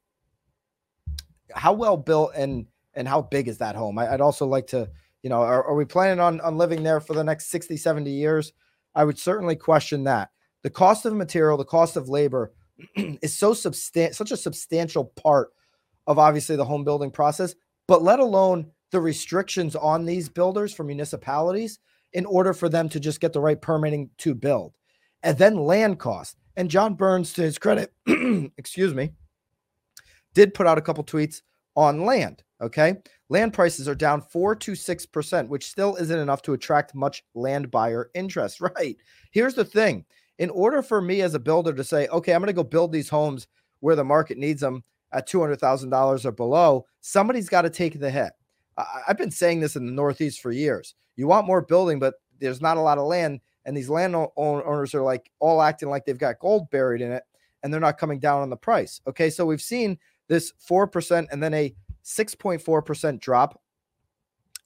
How 1.55 1.75
well 1.75 1.97
built 1.97 2.33
and 2.35 2.67
and 2.95 3.07
how 3.07 3.23
big 3.23 3.49
is 3.49 3.59
that 3.59 3.77
home? 3.77 3.99
I, 3.99 4.11
would 4.11 4.21
also 4.21 4.47
like 4.47 4.67
to, 4.69 4.89
you 5.23 5.31
know, 5.31 5.43
are, 5.43 5.65
are 5.65 5.75
we 5.75 5.85
planning 5.85 6.21
on 6.21 6.41
on 6.41 6.57
living 6.57 6.83
there 6.83 7.01
for 7.01 7.15
the 7.15 7.25
next 7.25 7.51
60, 7.51 7.77
70 7.77 8.11
years? 8.11 8.53
I 8.95 9.05
would 9.05 9.19
certainly 9.19 9.57
question 9.57 10.05
that. 10.05 10.31
The 10.63 10.71
cost 10.71 11.05
of 11.05 11.13
material, 11.13 11.59
the 11.59 11.65
cost 11.65 11.97
of 11.97 12.09
labor 12.09 12.53
is 12.97 13.37
so 13.37 13.53
substan- 13.53 14.15
such 14.15 14.31
a 14.31 14.37
substantial 14.37 15.05
part 15.05 15.51
of 16.07 16.19
obviously 16.19 16.57
the 16.57 16.65
home 16.65 16.85
building 16.85 17.11
process, 17.11 17.55
but 17.89 18.03
let 18.03 18.21
alone 18.21 18.71
the 18.91 19.01
restrictions 19.01 19.75
on 19.75 20.05
these 20.05 20.29
builders 20.29 20.73
for 20.73 20.85
municipalities 20.85 21.79
in 22.13 22.27
order 22.27 22.53
for 22.53 22.69
them 22.69 22.89
to 22.89 23.01
just 23.01 23.21
get 23.21 23.33
the 23.33 23.41
right 23.41 23.61
permitting 23.61 24.09
to 24.19 24.35
build. 24.35 24.75
And 25.23 25.37
then 25.37 25.57
land 25.57 25.99
cost. 25.99 26.37
And 26.57 26.71
John 26.71 26.95
Burns, 26.95 27.33
to 27.33 27.43
his 27.43 27.59
credit, 27.59 27.93
excuse 28.57 28.95
me, 28.95 29.13
did 30.35 30.55
put 30.55 30.67
out 30.67 30.79
a 30.79 30.83
couple 30.83 31.03
tweets 31.03 31.43
on 31.75 32.05
land. 32.05 32.43
Okay. 32.61 32.97
Land 33.29 33.53
prices 33.53 33.89
are 33.89 33.95
down 33.95 34.21
four 34.21 34.55
to 34.55 34.73
6%, 34.73 35.49
which 35.49 35.69
still 35.69 35.97
isn't 35.97 36.19
enough 36.19 36.43
to 36.43 36.53
attract 36.53 36.95
much 36.95 37.25
land 37.35 37.71
buyer 37.71 38.11
interest. 38.15 38.61
Right. 38.77 38.97
Here's 39.33 39.55
the 39.55 39.65
thing 39.65 40.05
in 40.39 40.51
order 40.51 40.83
for 40.83 41.01
me 41.01 41.23
as 41.23 41.35
a 41.35 41.39
builder 41.39 41.73
to 41.73 41.85
say, 41.85 42.09
okay, 42.09 42.33
I'm 42.35 42.41
going 42.41 42.49
to 42.49 42.53
go 42.53 42.65
build 42.65 42.93
these 42.93 43.09
homes 43.09 43.47
where 43.81 43.97
the 43.97 44.05
market 44.05 44.39
needs 44.39 44.61
them 44.61 44.83
at 45.13 45.29
$200,000 45.29 46.25
or 46.25 46.33
below, 46.33 46.87
somebody's 47.01 47.49
got 47.49 47.63
to 47.63 47.71
take 47.71 47.99
the 48.01 48.11
hit. 48.11 48.33
I- 48.77 49.03
I've 49.09 49.19
been 49.19 49.31
saying 49.31 49.61
this 49.61 49.77
in 49.77 49.87
the 49.87 49.93
Northeast 49.93 50.41
for 50.41 50.51
years. 50.51 50.95
You 51.17 51.27
want 51.27 51.47
more 51.47 51.63
building, 51.63 51.99
but 51.99 52.15
there's 52.41 52.61
not 52.61 52.77
a 52.77 52.81
lot 52.81 52.99
of 52.99 53.07
land. 53.07 53.41
And 53.65 53.77
these 53.77 53.89
land 53.89 54.15
owners 54.37 54.95
are 54.95 55.03
like 55.03 55.31
all 55.39 55.63
acting 55.63 55.89
like 55.89 56.05
they've 56.05 56.19
got 56.19 56.39
gold 56.41 56.69
buried 56.71 57.01
in 57.01 57.13
it 57.13 57.23
and 57.63 57.73
they're 57.73 57.81
not 57.81 57.99
coming 57.99 58.19
down 58.19 58.43
on 58.43 58.51
the 58.51 58.57
price. 58.57 59.01
Okay. 59.07 59.31
So 59.31 59.47
we've 59.47 59.63
seen 59.63 59.99
this 60.29 60.53
4% 60.69 61.27
and 61.31 61.43
then 61.43 61.55
a 61.55 61.75
6.4% 62.05 63.21
drop 63.21 63.61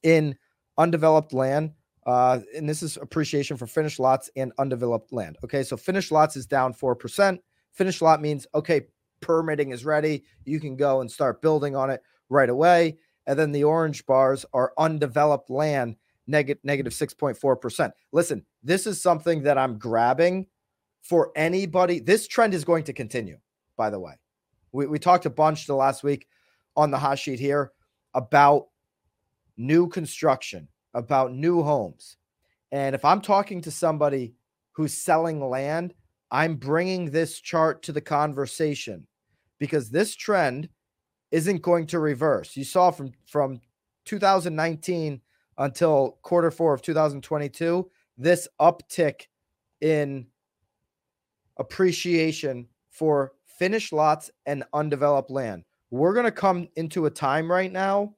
in 0.02 0.37
undeveloped 0.78 1.32
land. 1.32 1.72
Uh, 2.08 2.40
and 2.56 2.66
this 2.66 2.82
is 2.82 2.96
appreciation 2.96 3.58
for 3.58 3.66
finished 3.66 4.00
lots 4.00 4.30
and 4.34 4.50
undeveloped 4.56 5.12
land. 5.12 5.36
Okay. 5.44 5.62
So 5.62 5.76
finished 5.76 6.10
lots 6.10 6.36
is 6.36 6.46
down 6.46 6.72
4%. 6.72 7.38
Finished 7.72 8.00
lot 8.00 8.22
means, 8.22 8.46
okay, 8.54 8.86
permitting 9.20 9.72
is 9.72 9.84
ready. 9.84 10.24
You 10.46 10.58
can 10.58 10.74
go 10.74 11.02
and 11.02 11.10
start 11.10 11.42
building 11.42 11.76
on 11.76 11.90
it 11.90 12.00
right 12.30 12.48
away. 12.48 12.96
And 13.26 13.38
then 13.38 13.52
the 13.52 13.64
orange 13.64 14.06
bars 14.06 14.46
are 14.54 14.72
undeveloped 14.78 15.50
land, 15.50 15.96
negative 16.26 16.64
negative 16.64 16.94
6.4%. 16.94 17.92
Listen, 18.12 18.42
this 18.62 18.86
is 18.86 19.02
something 19.02 19.42
that 19.42 19.58
I'm 19.58 19.78
grabbing 19.78 20.46
for 21.02 21.30
anybody. 21.36 22.00
This 22.00 22.26
trend 22.26 22.54
is 22.54 22.64
going 22.64 22.84
to 22.84 22.94
continue, 22.94 23.36
by 23.76 23.90
the 23.90 24.00
way. 24.00 24.14
We, 24.72 24.86
we 24.86 24.98
talked 24.98 25.26
a 25.26 25.30
bunch 25.30 25.66
the 25.66 25.74
last 25.74 26.02
week 26.02 26.26
on 26.74 26.90
the 26.90 26.98
hot 26.98 27.18
sheet 27.18 27.38
here 27.38 27.72
about 28.14 28.68
new 29.58 29.88
construction, 29.88 30.68
about 30.95 31.33
new 31.33 31.62
homes. 31.62 32.16
And 32.73 32.95
if 32.95 33.04
I'm 33.04 33.21
talking 33.21 33.61
to 33.62 33.71
somebody 33.71 34.35
who's 34.73 34.95
selling 34.95 35.40
land, 35.49 35.95
I'm 36.30 36.57
bringing 36.57 37.11
this 37.11 37.40
chart 37.40 37.83
to 37.85 37.92
the 37.92 38.00
conversation 38.00 39.07
because 39.59 39.90
this 39.90 40.14
trend 40.14 40.68
isn't 41.30 41.62
going 41.62 41.87
to 41.88 41.99
reverse. 41.99 42.57
You 42.57 42.64
saw 42.64 42.90
from 42.90 43.12
from 43.26 43.61
2019 44.04 45.21
until 45.59 46.18
quarter 46.23 46.50
4 46.50 46.75
of 46.75 46.83
2022 46.83 47.90
this 48.16 48.49
uptick 48.61 49.23
in 49.80 50.26
appreciation 51.57 52.66
for 52.90 53.33
finished 53.47 53.92
lots 53.92 54.30
and 54.47 54.64
undeveloped 54.73 55.30
land. 55.30 55.64
We're 55.90 56.14
going 56.14 56.26
to 56.26 56.33
come 56.33 56.68
into 56.76 57.07
a 57.07 57.11
time 57.11 57.50
right 57.50 57.73
now 57.73 58.14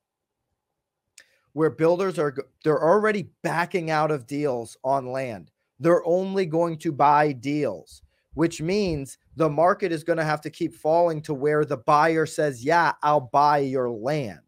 where 1.52 1.70
builders 1.70 2.18
are 2.18 2.34
they're 2.64 2.82
already 2.82 3.30
backing 3.42 3.90
out 3.90 4.10
of 4.10 4.26
deals 4.26 4.76
on 4.84 5.06
land. 5.06 5.50
They're 5.78 6.06
only 6.06 6.46
going 6.46 6.78
to 6.78 6.92
buy 6.92 7.32
deals, 7.32 8.02
which 8.34 8.60
means 8.60 9.18
the 9.36 9.48
market 9.48 9.92
is 9.92 10.04
going 10.04 10.18
to 10.18 10.24
have 10.24 10.40
to 10.42 10.50
keep 10.50 10.74
falling 10.74 11.22
to 11.22 11.34
where 11.34 11.64
the 11.64 11.78
buyer 11.78 12.26
says, 12.26 12.64
"Yeah, 12.64 12.92
I'll 13.02 13.30
buy 13.32 13.58
your 13.58 13.90
land." 13.90 14.40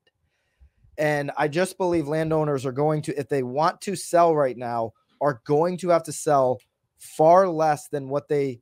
And 0.99 1.31
I 1.39 1.49
just 1.49 1.79
believe 1.79 2.07
landowners 2.07 2.67
are 2.67 2.73
going 2.73 3.03
to 3.03 3.19
if 3.19 3.29
they 3.29 3.43
want 3.43 3.81
to 3.83 3.97
sell 3.97 4.37
right 4.37 4.57
now 4.57 4.93
are 5.21 5.41
going 5.47 5.79
to 5.79 5.89
have 5.89 6.03
to 6.05 6.13
sell 6.13 6.61
far 6.99 7.49
less 7.49 7.89
than 7.89 8.09
what 8.09 8.29
they 8.29 8.61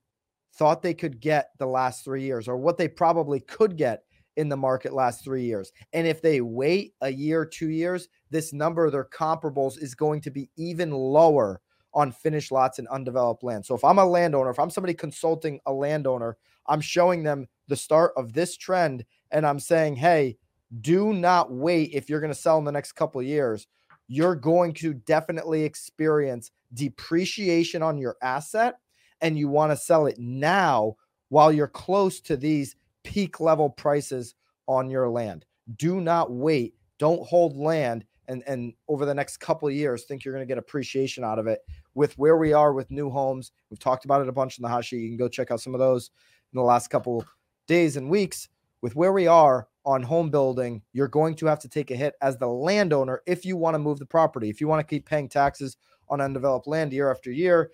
thought 0.54 0.82
they 0.82 0.94
could 0.94 1.20
get 1.20 1.50
the 1.58 1.66
last 1.66 2.04
3 2.04 2.22
years 2.22 2.48
or 2.48 2.56
what 2.56 2.76
they 2.76 2.88
probably 2.88 3.40
could 3.40 3.76
get 3.76 4.04
in 4.40 4.48
the 4.48 4.56
market 4.56 4.92
last 4.92 5.22
3 5.22 5.44
years. 5.44 5.70
And 5.92 6.06
if 6.06 6.20
they 6.22 6.40
wait 6.40 6.94
a 7.02 7.10
year, 7.10 7.44
2 7.44 7.68
years, 7.68 8.08
this 8.30 8.52
number 8.52 8.86
of 8.86 8.92
their 8.92 9.04
comparables 9.04 9.80
is 9.80 9.94
going 9.94 10.22
to 10.22 10.30
be 10.30 10.50
even 10.56 10.90
lower 10.90 11.60
on 11.92 12.10
finished 12.12 12.50
lots 12.50 12.78
and 12.78 12.88
undeveloped 12.88 13.44
land. 13.44 13.66
So 13.66 13.74
if 13.74 13.84
I'm 13.84 13.98
a 13.98 14.04
landowner, 14.04 14.50
if 14.50 14.58
I'm 14.58 14.70
somebody 14.70 14.94
consulting 14.94 15.60
a 15.66 15.72
landowner, 15.72 16.36
I'm 16.66 16.80
showing 16.80 17.22
them 17.22 17.48
the 17.68 17.76
start 17.76 18.12
of 18.16 18.32
this 18.32 18.56
trend 18.56 19.04
and 19.30 19.46
I'm 19.46 19.60
saying, 19.60 19.96
"Hey, 19.96 20.38
do 20.80 21.12
not 21.12 21.52
wait 21.52 21.90
if 21.92 22.08
you're 22.08 22.20
going 22.20 22.32
to 22.32 22.38
sell 22.38 22.58
in 22.58 22.64
the 22.64 22.72
next 22.72 22.92
couple 22.92 23.20
years. 23.22 23.66
You're 24.06 24.36
going 24.36 24.72
to 24.74 24.94
definitely 24.94 25.64
experience 25.64 26.52
depreciation 26.72 27.82
on 27.82 27.98
your 27.98 28.16
asset 28.22 28.78
and 29.20 29.36
you 29.36 29.48
want 29.48 29.72
to 29.72 29.76
sell 29.76 30.06
it 30.06 30.18
now 30.18 30.96
while 31.28 31.52
you're 31.52 31.68
close 31.68 32.20
to 32.20 32.36
these 32.36 32.76
peak 33.04 33.40
level 33.40 33.70
prices 33.70 34.34
on 34.66 34.90
your 34.90 35.08
land. 35.08 35.44
Do 35.76 36.00
not 36.00 36.32
wait. 36.32 36.74
Don't 36.98 37.26
hold 37.26 37.56
land 37.56 38.04
and 38.30 38.44
and 38.46 38.72
over 38.88 39.04
the 39.04 39.14
next 39.14 39.38
couple 39.38 39.68
of 39.68 39.74
years 39.74 40.04
think 40.04 40.24
you're 40.24 40.32
going 40.32 40.46
to 40.46 40.50
get 40.50 40.58
appreciation 40.58 41.24
out 41.24 41.38
of 41.38 41.46
it 41.46 41.60
with 41.94 42.16
where 42.16 42.36
we 42.38 42.52
are 42.52 42.72
with 42.72 42.90
new 42.90 43.10
homes 43.10 43.52
we've 43.68 43.78
talked 43.78 44.04
about 44.04 44.22
it 44.22 44.28
a 44.28 44.32
bunch 44.32 44.58
in 44.58 44.62
the 44.62 44.80
sheet 44.80 45.00
you 45.00 45.08
can 45.08 45.18
go 45.18 45.28
check 45.28 45.50
out 45.50 45.60
some 45.60 45.74
of 45.74 45.80
those 45.80 46.10
in 46.52 46.56
the 46.56 46.62
last 46.62 46.88
couple 46.88 47.24
days 47.66 47.96
and 47.96 48.08
weeks 48.08 48.48
with 48.80 48.96
where 48.96 49.12
we 49.12 49.26
are 49.26 49.68
on 49.84 50.02
home 50.02 50.30
building 50.30 50.80
you're 50.92 51.08
going 51.08 51.34
to 51.34 51.46
have 51.46 51.58
to 51.58 51.68
take 51.68 51.90
a 51.90 51.96
hit 51.96 52.14
as 52.22 52.38
the 52.38 52.46
landowner 52.46 53.22
if 53.26 53.44
you 53.44 53.56
want 53.56 53.74
to 53.74 53.78
move 53.78 53.98
the 53.98 54.06
property 54.06 54.48
if 54.48 54.60
you 54.60 54.68
want 54.68 54.80
to 54.80 54.94
keep 54.94 55.04
paying 55.04 55.28
taxes 55.28 55.76
on 56.08 56.20
undeveloped 56.20 56.66
land 56.66 56.92
year 56.92 57.10
after 57.10 57.30
year 57.30 57.70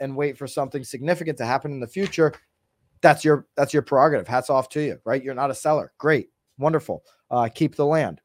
and 0.00 0.14
wait 0.14 0.36
for 0.36 0.46
something 0.46 0.84
significant 0.84 1.38
to 1.38 1.46
happen 1.46 1.72
in 1.72 1.80
the 1.80 1.86
future 1.86 2.32
that's 3.02 3.24
your 3.24 3.46
that's 3.56 3.72
your 3.72 3.82
prerogative 3.82 4.28
hats 4.28 4.50
off 4.50 4.68
to 4.68 4.80
you 4.80 4.98
right 5.04 5.22
you're 5.22 5.34
not 5.34 5.50
a 5.50 5.54
seller 5.54 5.92
great 5.98 6.28
wonderful 6.58 7.02
uh, 7.30 7.48
keep 7.48 7.76
the 7.76 7.86
land 7.86 8.20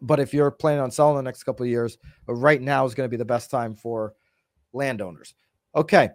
but 0.00 0.20
if 0.20 0.32
you're 0.32 0.50
planning 0.50 0.80
on 0.80 0.90
selling 0.90 1.16
the 1.16 1.22
next 1.22 1.42
couple 1.44 1.64
of 1.64 1.70
years, 1.70 1.98
uh, 2.28 2.34
right 2.34 2.60
now 2.60 2.84
is 2.84 2.94
going 2.94 3.06
to 3.06 3.10
be 3.10 3.16
the 3.16 3.24
best 3.24 3.50
time 3.50 3.74
for 3.74 4.14
landowners. 4.72 5.34
Okay. 5.74 6.10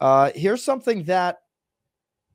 Uh, 0.00 0.30
here's 0.34 0.64
something 0.64 1.04
that 1.04 1.38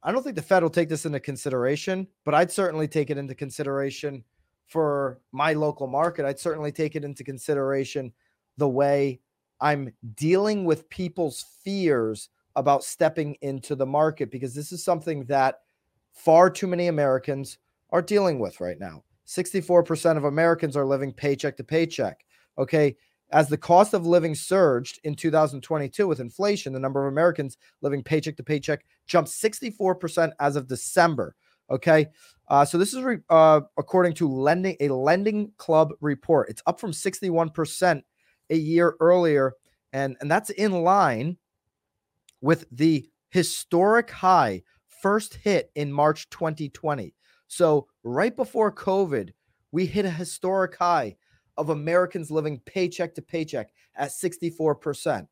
I 0.04 0.12
don't 0.12 0.24
think 0.24 0.36
the 0.36 0.42
Fed 0.42 0.62
will 0.62 0.70
take 0.70 0.90
this 0.90 1.06
into 1.06 1.20
consideration, 1.20 2.08
but 2.24 2.36
I'd 2.36 2.52
certainly 2.52 2.88
take 2.88 3.10
it 3.10 3.18
into 3.18 3.34
consideration 3.34 4.24
for 4.68 5.20
my 5.32 5.54
local 5.54 5.88
market. 5.88 6.26
I'd 6.26 6.40
certainly 6.40 6.72
take 6.72 6.96
it 6.96 7.04
into 7.04 7.24
consideration 7.24 8.14
the 8.58 8.70
way 8.70 9.20
I'm 9.60 9.92
dealing 10.14 10.66
with 10.66 10.90
people's 10.90 11.46
fears 11.64 12.30
about 12.56 12.84
stepping 12.84 13.36
into 13.42 13.76
the 13.76 13.86
market 13.86 14.32
because 14.32 14.54
this 14.54 14.72
is 14.72 14.84
something 14.84 15.26
that 15.26 15.60
far 16.14 16.50
too 16.50 16.68
many 16.68 16.88
Americans 16.88 17.58
are 17.92 18.02
dealing 18.02 18.40
with 18.40 18.60
right 18.60 18.80
now. 18.80 19.04
64% 19.28 20.18
of 20.18 20.24
Americans 20.24 20.78
are 20.78 20.86
living 20.86 21.12
paycheck 21.12 21.58
to 21.58 21.64
paycheck. 21.64 22.26
Okay. 22.58 22.96
As 23.32 23.50
the 23.50 23.58
cost 23.58 23.94
of 23.94 24.06
living 24.06 24.36
surged 24.36 25.00
in 25.04 25.16
2022 25.16 26.08
with 26.08 26.20
inflation, 26.20 26.74
the 26.74 26.80
number 26.80 27.06
of 27.06 27.12
Americans 27.12 27.58
living 27.82 28.04
paycheck 28.04 28.38
to 28.38 28.44
paycheck 28.44 28.86
jumped 29.08 29.32
64% 29.32 30.32
as 30.40 30.56
of 30.56 30.68
December. 30.68 31.36
Okay. 31.70 32.08
Uh, 32.48 32.64
so 32.64 32.78
this 32.78 32.94
is 32.94 33.02
re- 33.02 33.18
uh, 33.30 33.62
according 33.78 34.14
to 34.14 34.30
lending 34.30 34.78
a 34.80 34.90
lending 34.90 35.52
club 35.58 35.94
report. 36.00 36.50
It's 36.50 36.62
up 36.68 36.80
from 36.80 36.92
61% 36.92 38.04
a 38.52 38.56
year 38.56 38.96
earlier. 39.00 39.54
And, 39.92 40.16
and 40.22 40.30
that's 40.30 40.52
in 40.52 40.72
line 40.72 41.38
with 42.46 42.66
the 42.72 43.04
historic 43.32 44.12
high 44.12 44.62
first 45.02 45.34
hit 45.34 45.72
in 45.74 45.92
March 45.92 46.30
2020. 46.30 47.12
So, 47.48 47.88
right 48.04 48.36
before 48.36 48.72
COVID, 48.72 49.32
we 49.72 49.88
hit 49.88 50.06
a 50.06 50.12
historic 50.12 50.76
high 50.76 51.16
of 51.58 51.70
Americans 51.70 52.30
living 52.30 52.62
paycheck 52.68 53.16
to 53.16 53.24
paycheck 53.24 53.72
at 53.96 54.12
64%. 54.12 55.28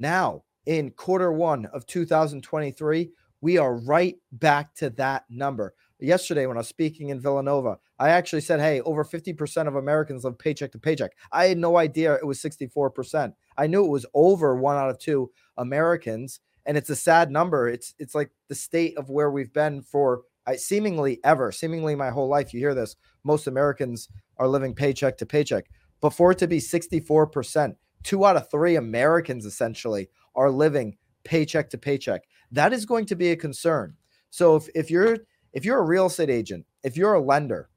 Now, 0.00 0.42
in 0.66 0.90
quarter 0.90 1.32
one 1.32 1.66
of 1.66 1.86
2023, 1.86 3.08
we 3.40 3.58
are 3.58 3.76
right 3.76 4.16
back 4.32 4.74
to 4.74 4.90
that 4.90 5.26
number. 5.30 5.74
Yesterday, 6.00 6.46
when 6.46 6.56
I 6.56 6.60
was 6.60 6.68
speaking 6.68 7.10
in 7.10 7.20
Villanova, 7.20 7.78
I 7.98 8.10
actually 8.10 8.42
said, 8.42 8.60
Hey, 8.60 8.80
over 8.82 9.04
50% 9.04 9.68
of 9.68 9.76
Americans 9.76 10.24
live 10.24 10.38
paycheck 10.38 10.72
to 10.72 10.78
paycheck. 10.78 11.12
I 11.32 11.46
had 11.46 11.58
no 11.58 11.76
idea 11.76 12.14
it 12.14 12.26
was 12.26 12.40
64%. 12.40 13.32
I 13.56 13.66
knew 13.66 13.84
it 13.84 13.90
was 13.90 14.06
over 14.14 14.56
one 14.56 14.76
out 14.76 14.90
of 14.90 14.98
two 14.98 15.30
Americans. 15.56 16.40
And 16.66 16.76
it's 16.76 16.90
a 16.90 16.96
sad 16.96 17.30
number. 17.30 17.68
It's 17.68 17.94
it's 17.98 18.14
like 18.14 18.30
the 18.48 18.54
state 18.54 18.98
of 18.98 19.08
where 19.08 19.30
we've 19.30 19.52
been 19.52 19.82
for 19.82 20.22
I, 20.46 20.56
seemingly 20.56 21.20
ever, 21.24 21.50
seemingly 21.52 21.94
my 21.94 22.10
whole 22.10 22.28
life, 22.28 22.52
you 22.52 22.60
hear 22.60 22.74
this. 22.74 22.96
Most 23.24 23.46
Americans 23.46 24.08
are 24.38 24.48
living 24.48 24.74
paycheck 24.74 25.16
to 25.18 25.26
paycheck. 25.26 25.66
But 26.00 26.10
for 26.10 26.32
it 26.32 26.38
to 26.38 26.46
be 26.46 26.58
64%, 26.58 27.74
two 28.02 28.24
out 28.24 28.36
of 28.36 28.50
three 28.50 28.76
Americans 28.76 29.44
essentially 29.44 30.08
are 30.34 30.50
living 30.50 30.96
paycheck 31.24 31.70
to 31.70 31.78
paycheck. 31.78 32.22
That 32.52 32.72
is 32.72 32.86
going 32.86 33.06
to 33.06 33.16
be 33.16 33.30
a 33.30 33.36
concern. 33.36 33.94
So 34.30 34.56
if, 34.56 34.68
if 34.74 34.90
you're 34.90 35.18
if 35.52 35.64
you're 35.64 35.78
a 35.78 35.84
real 35.84 36.06
estate 36.06 36.30
agent, 36.30 36.66
if 36.84 36.96
you're 36.96 37.14
a 37.14 37.20
lender, 37.20 37.70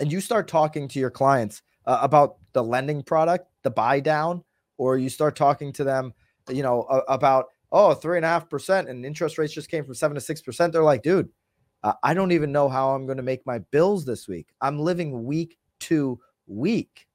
and 0.00 0.10
you 0.10 0.20
start 0.20 0.48
talking 0.48 0.88
to 0.88 0.98
your 0.98 1.10
clients 1.10 1.62
uh, 1.86 1.98
about 2.02 2.36
the 2.52 2.64
lending 2.64 3.02
product, 3.02 3.46
the 3.62 3.70
buy 3.70 4.00
down, 4.00 4.42
or 4.78 4.98
you 4.98 5.08
start 5.08 5.36
talking 5.36 5.72
to 5.74 5.84
them, 5.84 6.12
you 6.48 6.62
know, 6.62 6.82
about 7.08 7.46
oh 7.70 7.94
three 7.94 8.16
and 8.16 8.24
a 8.24 8.28
half 8.28 8.48
percent 8.48 8.88
and 8.88 9.04
interest 9.04 9.38
rates 9.38 9.52
just 9.52 9.70
came 9.70 9.84
from 9.84 9.94
seven 9.94 10.14
to 10.14 10.20
six 10.20 10.40
percent. 10.40 10.72
They're 10.72 10.82
like, 10.82 11.02
dude, 11.02 11.28
uh, 11.84 11.92
I 12.02 12.14
don't 12.14 12.32
even 12.32 12.50
know 12.50 12.68
how 12.68 12.90
I'm 12.90 13.06
going 13.06 13.18
to 13.18 13.22
make 13.22 13.46
my 13.46 13.58
bills 13.58 14.04
this 14.04 14.26
week. 14.26 14.48
I'm 14.60 14.78
living 14.78 15.24
week 15.24 15.58
to 15.80 16.18
week. 16.46 17.06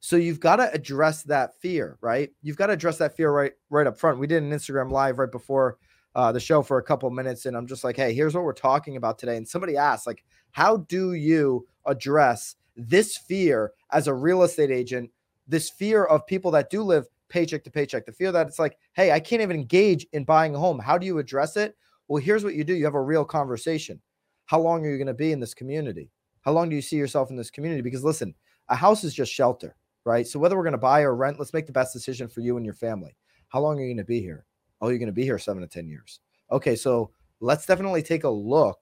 So 0.00 0.16
you've 0.16 0.40
got 0.40 0.56
to 0.56 0.72
address 0.72 1.24
that 1.24 1.60
fear, 1.60 1.98
right? 2.00 2.30
You've 2.40 2.56
got 2.56 2.68
to 2.68 2.72
address 2.72 2.98
that 2.98 3.16
fear 3.16 3.32
right 3.32 3.52
right 3.68 3.86
up 3.86 3.98
front. 3.98 4.18
We 4.18 4.28
did 4.28 4.42
an 4.42 4.50
Instagram 4.50 4.92
live 4.92 5.18
right 5.18 5.30
before 5.30 5.78
uh, 6.18 6.32
the 6.32 6.40
show 6.40 6.62
for 6.62 6.78
a 6.78 6.82
couple 6.82 7.08
minutes, 7.10 7.46
and 7.46 7.56
I'm 7.56 7.68
just 7.68 7.84
like, 7.84 7.96
hey, 7.96 8.12
here's 8.12 8.34
what 8.34 8.42
we're 8.42 8.52
talking 8.52 8.96
about 8.96 9.20
today. 9.20 9.36
And 9.36 9.46
somebody 9.46 9.76
asked, 9.76 10.04
like, 10.04 10.24
how 10.50 10.78
do 10.78 11.12
you 11.12 11.64
address 11.86 12.56
this 12.76 13.16
fear 13.16 13.70
as 13.92 14.08
a 14.08 14.14
real 14.14 14.42
estate 14.42 14.72
agent? 14.72 15.10
This 15.46 15.70
fear 15.70 16.06
of 16.06 16.26
people 16.26 16.50
that 16.50 16.70
do 16.70 16.82
live 16.82 17.06
paycheck 17.28 17.62
to 17.62 17.70
paycheck, 17.70 18.04
the 18.04 18.10
fear 18.10 18.32
that 18.32 18.48
it's 18.48 18.58
like, 18.58 18.78
hey, 18.94 19.12
I 19.12 19.20
can't 19.20 19.42
even 19.42 19.54
engage 19.54 20.08
in 20.12 20.24
buying 20.24 20.56
a 20.56 20.58
home. 20.58 20.80
How 20.80 20.98
do 20.98 21.06
you 21.06 21.20
address 21.20 21.56
it? 21.56 21.76
Well, 22.08 22.20
here's 22.20 22.42
what 22.42 22.56
you 22.56 22.64
do: 22.64 22.74
you 22.74 22.84
have 22.84 22.94
a 22.94 23.00
real 23.00 23.24
conversation. 23.24 24.00
How 24.46 24.58
long 24.58 24.84
are 24.84 24.90
you 24.90 24.98
going 24.98 25.06
to 25.06 25.14
be 25.14 25.30
in 25.30 25.38
this 25.38 25.54
community? 25.54 26.10
How 26.40 26.50
long 26.50 26.68
do 26.68 26.74
you 26.74 26.82
see 26.82 26.96
yourself 26.96 27.30
in 27.30 27.36
this 27.36 27.50
community? 27.52 27.82
Because 27.82 28.02
listen, 28.02 28.34
a 28.68 28.74
house 28.74 29.04
is 29.04 29.14
just 29.14 29.32
shelter 29.32 29.76
right? 30.04 30.26
So 30.26 30.38
whether 30.38 30.56
we're 30.56 30.62
going 30.62 30.72
to 30.72 30.78
buy 30.78 31.02
or 31.02 31.14
rent, 31.14 31.38
let's 31.38 31.52
make 31.52 31.66
the 31.66 31.72
best 31.72 31.92
decision 31.92 32.28
for 32.28 32.40
you 32.40 32.56
and 32.56 32.64
your 32.64 32.74
family. 32.74 33.14
How 33.48 33.60
long 33.60 33.78
are 33.78 33.82
you 33.82 33.88
going 33.88 33.98
to 33.98 34.04
be 34.04 34.20
here? 34.20 34.46
Oh, 34.80 34.88
you're 34.88 34.98
going 34.98 35.06
to 35.06 35.12
be 35.12 35.24
here 35.24 35.38
seven 35.38 35.62
to 35.62 35.68
10 35.68 35.88
years. 35.88 36.20
Okay, 36.50 36.76
so 36.76 37.10
let's 37.40 37.66
definitely 37.66 38.02
take 38.02 38.24
a 38.24 38.28
look 38.28 38.78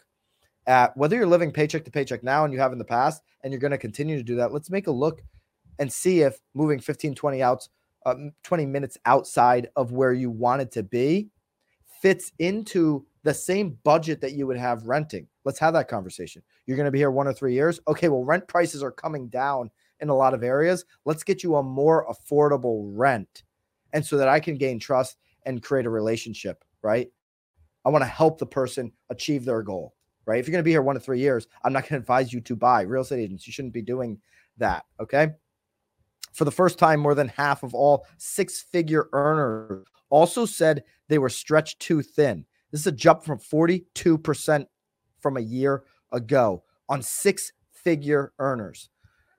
at 0.67 0.97
whether 0.97 1.17
you're 1.17 1.27
living 1.27 1.53
paycheck 1.53 1.85
to 1.85 1.91
paycheck 1.91 2.23
now 2.23 2.45
and 2.45 2.53
you 2.53 2.61
have 2.61 2.73
in 2.73 2.79
the 2.79 2.85
past, 2.85 3.23
and 3.43 3.53
you're 3.53 3.61
going 3.61 3.71
to 3.71 3.79
continue 3.79 4.17
to 4.17 4.23
do 4.23 4.37
that. 4.37 4.53
Let's 4.53 4.71
make 4.71 4.87
a 4.87 4.93
look 4.93 5.23
and 5.79 5.93
see 5.93 6.21
if 6.21 6.41
moving 6.55 6.81
15, 6.81 7.15
20 7.15 7.43
outs, 7.43 7.69
uh, 8.05 8.15
20 8.43 8.67
minutes 8.67 8.99
outside 9.05 9.69
of 9.77 9.93
where 9.93 10.13
you 10.13 10.31
wanted 10.31 10.73
to 10.73 10.83
be 10.83 11.29
fits 12.01 12.33
into 12.39 13.05
the 13.23 13.35
same 13.35 13.79
budget 13.83 14.21
that 14.21 14.33
you 14.33 14.47
would 14.47 14.57
have 14.57 14.85
renting. 14.85 15.27
Let's 15.45 15.59
have 15.59 15.75
that 15.75 15.89
conversation. 15.89 16.43
You're 16.67 16.77
going 16.77 16.87
to 16.87 16.93
be 16.93 16.99
here 16.99 17.11
one 17.11 17.27
or 17.27 17.33
three 17.33 17.55
years. 17.55 17.81
Okay, 17.89 18.09
well, 18.09 18.25
rent 18.25 18.47
prices 18.47 18.83
are 18.83 18.93
coming 18.93 19.29
down 19.29 19.71
in 20.01 20.09
a 20.09 20.15
lot 20.15 20.35
of 20.35 20.43
areas. 20.43 20.85
Let's 21.05 21.25
get 21.25 21.43
you 21.43 21.57
a 21.57 21.63
more 21.63 22.07
affordable 22.07 22.91
rent. 22.95 23.43
And 23.93 24.05
so 24.05 24.17
that 24.19 24.29
I 24.29 24.41
can 24.41 24.57
gain 24.57 24.79
trust 24.79 25.17
and 25.47 25.63
create 25.63 25.87
a 25.87 25.91
relationship, 25.91 26.65
right? 26.83 27.09
I 27.85 27.89
want 27.89 28.03
to 28.03 28.09
help 28.09 28.39
the 28.39 28.47
person 28.47 28.93
achieve 29.11 29.45
their 29.45 29.63
goal, 29.63 29.95
right? 30.27 30.39
If 30.39 30.47
you're 30.47 30.53
going 30.53 30.63
to 30.63 30.65
be 30.65 30.73
here 30.73 30.83
one 30.83 30.97
to 30.97 31.01
three 31.01 31.21
years, 31.21 31.47
I'm 31.65 31.73
not 31.73 31.85
going 31.85 31.91
to 31.91 31.97
advise 31.99 32.33
you 32.33 32.41
to 32.43 32.57
buy 32.57 32.83
real 32.83 33.03
estate 33.03 33.23
agents. 33.23 33.47
You 33.47 33.53
shouldn't 33.53 33.75
be 33.75 33.83
doing 33.83 34.19
that, 34.59 34.85
okay? 35.01 35.29
For 36.33 36.45
the 36.45 36.51
first 36.51 36.79
time, 36.79 37.01
more 37.01 37.15
than 37.15 37.29
half 37.29 37.63
of 37.63 37.75
all 37.75 38.07
six 38.19 38.61
figure 38.61 39.09
earners 39.13 39.87
also 40.11 40.45
said 40.45 40.85
they 41.09 41.19
were 41.19 41.29
stretched 41.29 41.81
too 41.81 42.03
thin. 42.03 42.45
This 42.71 42.83
is 42.83 42.87
a 42.89 42.93
jump 42.93 43.25
from 43.25 43.39
42% 43.39 44.67
from 45.21 45.37
a 45.37 45.41
year 45.41 45.85
ago 46.13 46.65
on 46.89 47.03
six 47.03 47.53
figure 47.71 48.33
earners. 48.39 48.91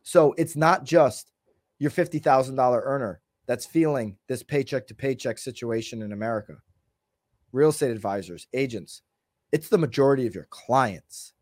So 0.03 0.33
it's 0.37 0.55
not 0.55 0.85
just 0.85 1.31
your 1.79 1.91
$50,000 1.91 2.81
earner 2.83 3.21
that's 3.47 3.65
feeling 3.65 4.17
this 4.27 4.43
paycheck 4.43 4.87
to 4.87 4.95
paycheck 4.95 5.37
situation 5.37 6.01
in 6.01 6.11
America. 6.11 6.57
Real 7.51 7.69
estate 7.69 7.91
advisors, 7.91 8.47
agents, 8.53 9.01
it's 9.51 9.69
the 9.69 9.77
majority 9.77 10.27
of 10.27 10.35
your 10.35 10.47
clients. 10.49 11.33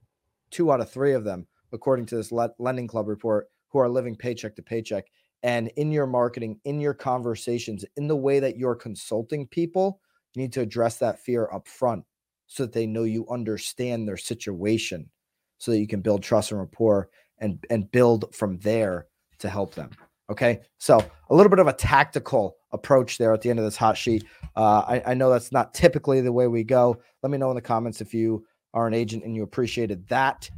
Two 0.52 0.72
out 0.72 0.82
of 0.82 0.90
three 0.90 1.14
of 1.14 1.24
them, 1.24 1.48
according 1.74 2.06
to 2.08 2.16
this 2.16 2.32
Lending 2.32 2.88
Club 2.88 3.08
report, 3.08 3.50
who 3.70 3.80
are 3.80 3.90
living 3.90 4.16
paycheck 4.16 4.56
to 4.56 4.62
paycheck. 4.62 5.06
And 5.44 5.70
in 5.76 5.92
your 5.92 6.08
marketing, 6.08 6.60
in 6.64 6.80
your 6.80 6.94
conversations, 6.94 7.84
in 7.98 8.08
the 8.08 8.16
way 8.16 8.40
that 8.40 8.58
you're 8.58 8.76
consulting 8.76 9.48
people, 9.48 10.00
you 10.34 10.42
need 10.42 10.54
to 10.54 10.62
address 10.62 10.98
that 11.00 11.20
fear 11.20 11.50
up 11.52 11.68
front 11.68 12.04
so 12.48 12.64
that 12.64 12.74
they 12.74 12.86
know 12.86 13.04
you 13.04 13.28
understand 13.30 14.08
their 14.08 14.18
situation 14.18 15.10
so 15.58 15.72
that 15.72 15.80
you 15.80 15.88
can 15.88 16.02
build 16.02 16.22
trust 16.22 16.52
and 16.52 16.60
rapport 16.60 17.10
and 17.40 17.64
and 17.70 17.92
build 17.92 18.34
from 18.34 18.58
there 18.60 19.08
to 19.40 19.50
help 19.50 19.74
them. 19.76 19.90
Okay, 20.30 20.62
so 20.80 20.98
a 21.30 21.36
little 21.36 21.50
bit 21.50 21.60
of 21.60 21.68
a 21.68 21.74
tactical 21.74 22.58
approach 22.72 23.18
there 23.18 23.34
at 23.34 23.42
the 23.42 23.50
end 23.50 23.60
of 23.60 23.66
this 23.66 23.78
hot 23.78 23.96
sheet. 23.96 24.26
Uh, 24.56 24.80
I, 24.88 25.04
I 25.08 25.14
know 25.14 25.30
that's 25.30 25.52
not 25.52 25.74
typically 25.74 26.22
the 26.22 26.32
way 26.32 26.48
we 26.48 26.64
go. 26.64 26.98
Let 27.22 27.32
me 27.32 27.38
know 27.38 27.52
in 27.52 27.56
the 27.56 27.62
comments 27.62 28.02
if 28.02 28.14
you 28.14 28.46
are 28.74 28.88
an 28.88 28.94
agent 28.94 29.24
and 29.24 29.36
you 29.36 29.44
appreciated 29.44 30.08
that. 30.08 30.50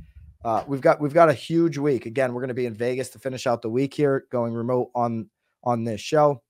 Uh, 0.46 0.64
we've 0.68 0.82
got 0.82 1.02
we've 1.02 1.14
got 1.14 1.30
a 1.30 1.34
huge 1.34 1.78
week. 1.78 2.06
Again, 2.06 2.34
we're 2.34 2.42
going 2.42 2.48
to 2.48 2.54
be 2.54 2.66
in 2.66 2.74
Vegas 2.74 3.10
to 3.10 3.20
finish 3.20 3.46
out 3.46 3.62
the 3.62 3.70
week 3.70 3.94
here, 3.94 4.26
going 4.32 4.54
remote 4.54 4.90
on 4.96 5.30
on 5.64 5.84
this 5.84 6.00
show. 6.00 6.42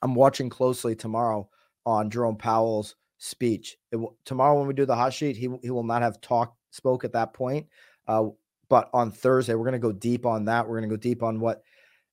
I'm 0.00 0.14
watching 0.14 0.48
closely 0.48 0.94
tomorrow 0.94 1.48
on 1.84 2.10
Jerome 2.10 2.36
Powell's 2.36 2.96
speech. 3.18 3.76
Tomorrow, 4.24 4.58
when 4.58 4.66
we 4.66 4.74
do 4.74 4.86
the 4.86 4.96
hot 4.96 5.12
sheet, 5.12 5.36
he 5.36 5.50
he 5.62 5.70
will 5.70 5.84
not 5.84 6.00
have 6.00 6.20
talk 6.22 6.56
spoke 6.70 7.04
at 7.04 7.12
that 7.12 7.34
point. 7.34 7.66
Uh, 8.08 8.28
but 8.68 8.88
on 8.94 9.10
Thursday, 9.10 9.54
we're 9.54 9.64
going 9.64 9.72
to 9.72 9.78
go 9.78 9.92
deep 9.92 10.24
on 10.24 10.46
that. 10.46 10.66
We're 10.66 10.78
going 10.78 10.88
to 10.88 10.96
go 10.96 11.00
deep 11.00 11.22
on 11.22 11.38
what 11.40 11.62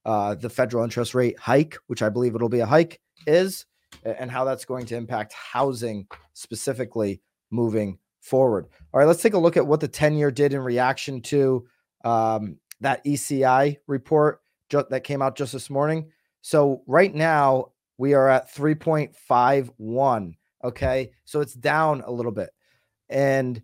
uh, 0.05 0.35
the 0.35 0.49
federal 0.49 0.83
interest 0.83 1.13
rate 1.13 1.37
hike, 1.39 1.77
which 1.87 2.01
I 2.01 2.09
believe 2.09 2.35
it'll 2.35 2.49
be 2.49 2.59
a 2.59 2.65
hike, 2.65 2.99
is, 3.27 3.65
and 4.03 4.31
how 4.31 4.43
that's 4.43 4.65
going 4.65 4.85
to 4.87 4.95
impact 4.95 5.33
housing 5.33 6.07
specifically 6.33 7.21
moving 7.51 7.97
forward. 8.21 8.67
All 8.93 8.99
right, 8.99 9.07
let's 9.07 9.21
take 9.21 9.33
a 9.33 9.39
look 9.39 9.57
at 9.57 9.67
what 9.67 9.79
the 9.79 9.87
10 9.87 10.15
year 10.15 10.31
did 10.31 10.53
in 10.53 10.61
reaction 10.61 11.21
to 11.23 11.65
um, 12.03 12.57
that 12.81 13.03
ECI 13.05 13.77
report 13.87 14.41
ju- 14.69 14.85
that 14.89 15.03
came 15.03 15.21
out 15.21 15.35
just 15.35 15.53
this 15.53 15.69
morning. 15.69 16.11
So, 16.41 16.83
right 16.87 17.13
now, 17.13 17.71
we 17.97 18.13
are 18.13 18.29
at 18.29 18.53
3.51. 18.53 20.33
Okay. 20.63 21.11
So, 21.25 21.41
it's 21.41 21.53
down 21.53 22.01
a 22.05 22.11
little 22.11 22.31
bit. 22.31 22.49
And 23.09 23.61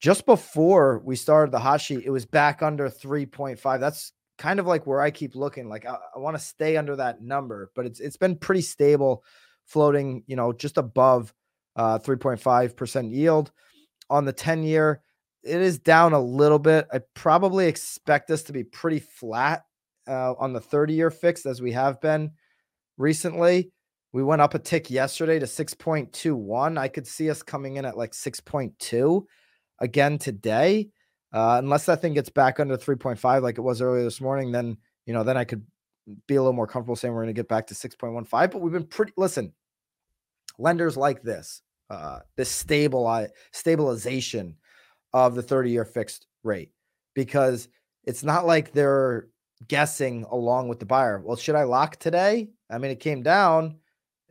just 0.00 0.24
before 0.24 1.02
we 1.04 1.16
started 1.16 1.52
the 1.52 1.58
hot 1.58 1.80
sheet, 1.80 2.04
it 2.04 2.10
was 2.10 2.24
back 2.24 2.62
under 2.62 2.88
3.5. 2.88 3.80
That's 3.80 4.12
kind 4.38 4.60
of 4.60 4.66
like 4.66 4.86
where 4.86 5.00
I 5.00 5.10
keep 5.10 5.34
looking. 5.34 5.68
Like 5.68 5.84
I, 5.84 5.96
I 6.14 6.18
want 6.18 6.36
to 6.36 6.42
stay 6.42 6.76
under 6.76 6.96
that 6.96 7.20
number, 7.22 7.70
but 7.74 7.84
it's 7.84 8.00
it's 8.00 8.16
been 8.16 8.36
pretty 8.36 8.62
stable, 8.62 9.24
floating, 9.66 10.22
you 10.26 10.36
know, 10.36 10.52
just 10.52 10.78
above 10.78 11.34
uh 11.76 11.98
3.5% 11.98 13.12
yield 13.12 13.52
on 14.08 14.24
the 14.24 14.32
10 14.32 14.62
year. 14.62 15.02
It 15.42 15.60
is 15.60 15.78
down 15.78 16.12
a 16.12 16.20
little 16.20 16.58
bit. 16.58 16.86
I 16.92 17.00
probably 17.14 17.66
expect 17.66 18.28
this 18.28 18.42
to 18.44 18.52
be 18.52 18.64
pretty 18.64 18.98
flat 18.98 19.64
uh, 20.08 20.34
on 20.38 20.52
the 20.52 20.60
30 20.60 20.94
year 20.94 21.10
fixed 21.10 21.46
as 21.46 21.62
we 21.62 21.72
have 21.72 22.00
been 22.00 22.32
recently. 22.96 23.70
We 24.12 24.22
went 24.22 24.42
up 24.42 24.54
a 24.54 24.58
tick 24.58 24.90
yesterday 24.90 25.38
to 25.38 25.46
6.21. 25.46 26.78
I 26.78 26.88
could 26.88 27.06
see 27.06 27.30
us 27.30 27.42
coming 27.42 27.76
in 27.76 27.84
at 27.84 27.96
like 27.96 28.12
6.2 28.12 29.22
again 29.78 30.18
today. 30.18 30.88
Uh, 31.32 31.56
unless 31.62 31.86
that 31.86 32.00
thing 32.00 32.14
gets 32.14 32.30
back 32.30 32.58
under 32.58 32.76
3.5 32.76 33.42
like 33.42 33.58
it 33.58 33.62
was 33.62 33.82
earlier 33.82 34.04
this 34.04 34.20
morning, 34.20 34.52
then 34.52 34.76
you 35.06 35.14
know, 35.14 35.24
then 35.24 35.36
I 35.36 35.44
could 35.44 35.64
be 36.26 36.36
a 36.36 36.42
little 36.42 36.52
more 36.52 36.66
comfortable 36.66 36.96
saying 36.96 37.12
we're 37.12 37.22
going 37.22 37.34
to 37.34 37.38
get 37.38 37.48
back 37.48 37.66
to 37.68 37.74
6.15. 37.74 38.30
But 38.30 38.60
we've 38.60 38.72
been 38.72 38.84
pretty 38.84 39.12
listen, 39.16 39.52
lenders 40.58 40.96
like 40.96 41.22
this, 41.22 41.62
uh, 41.90 42.20
this 42.36 42.50
stable 42.50 43.26
stabilization 43.52 44.56
of 45.12 45.34
the 45.34 45.42
30-year 45.42 45.84
fixed 45.84 46.26
rate, 46.42 46.72
because 47.14 47.68
it's 48.04 48.22
not 48.22 48.46
like 48.46 48.72
they're 48.72 49.28
guessing 49.66 50.24
along 50.30 50.68
with 50.68 50.78
the 50.78 50.86
buyer. 50.86 51.20
Well, 51.24 51.36
should 51.36 51.56
I 51.56 51.64
lock 51.64 51.96
today? 51.96 52.50
I 52.70 52.78
mean, 52.78 52.90
it 52.90 53.00
came 53.00 53.22
down 53.22 53.78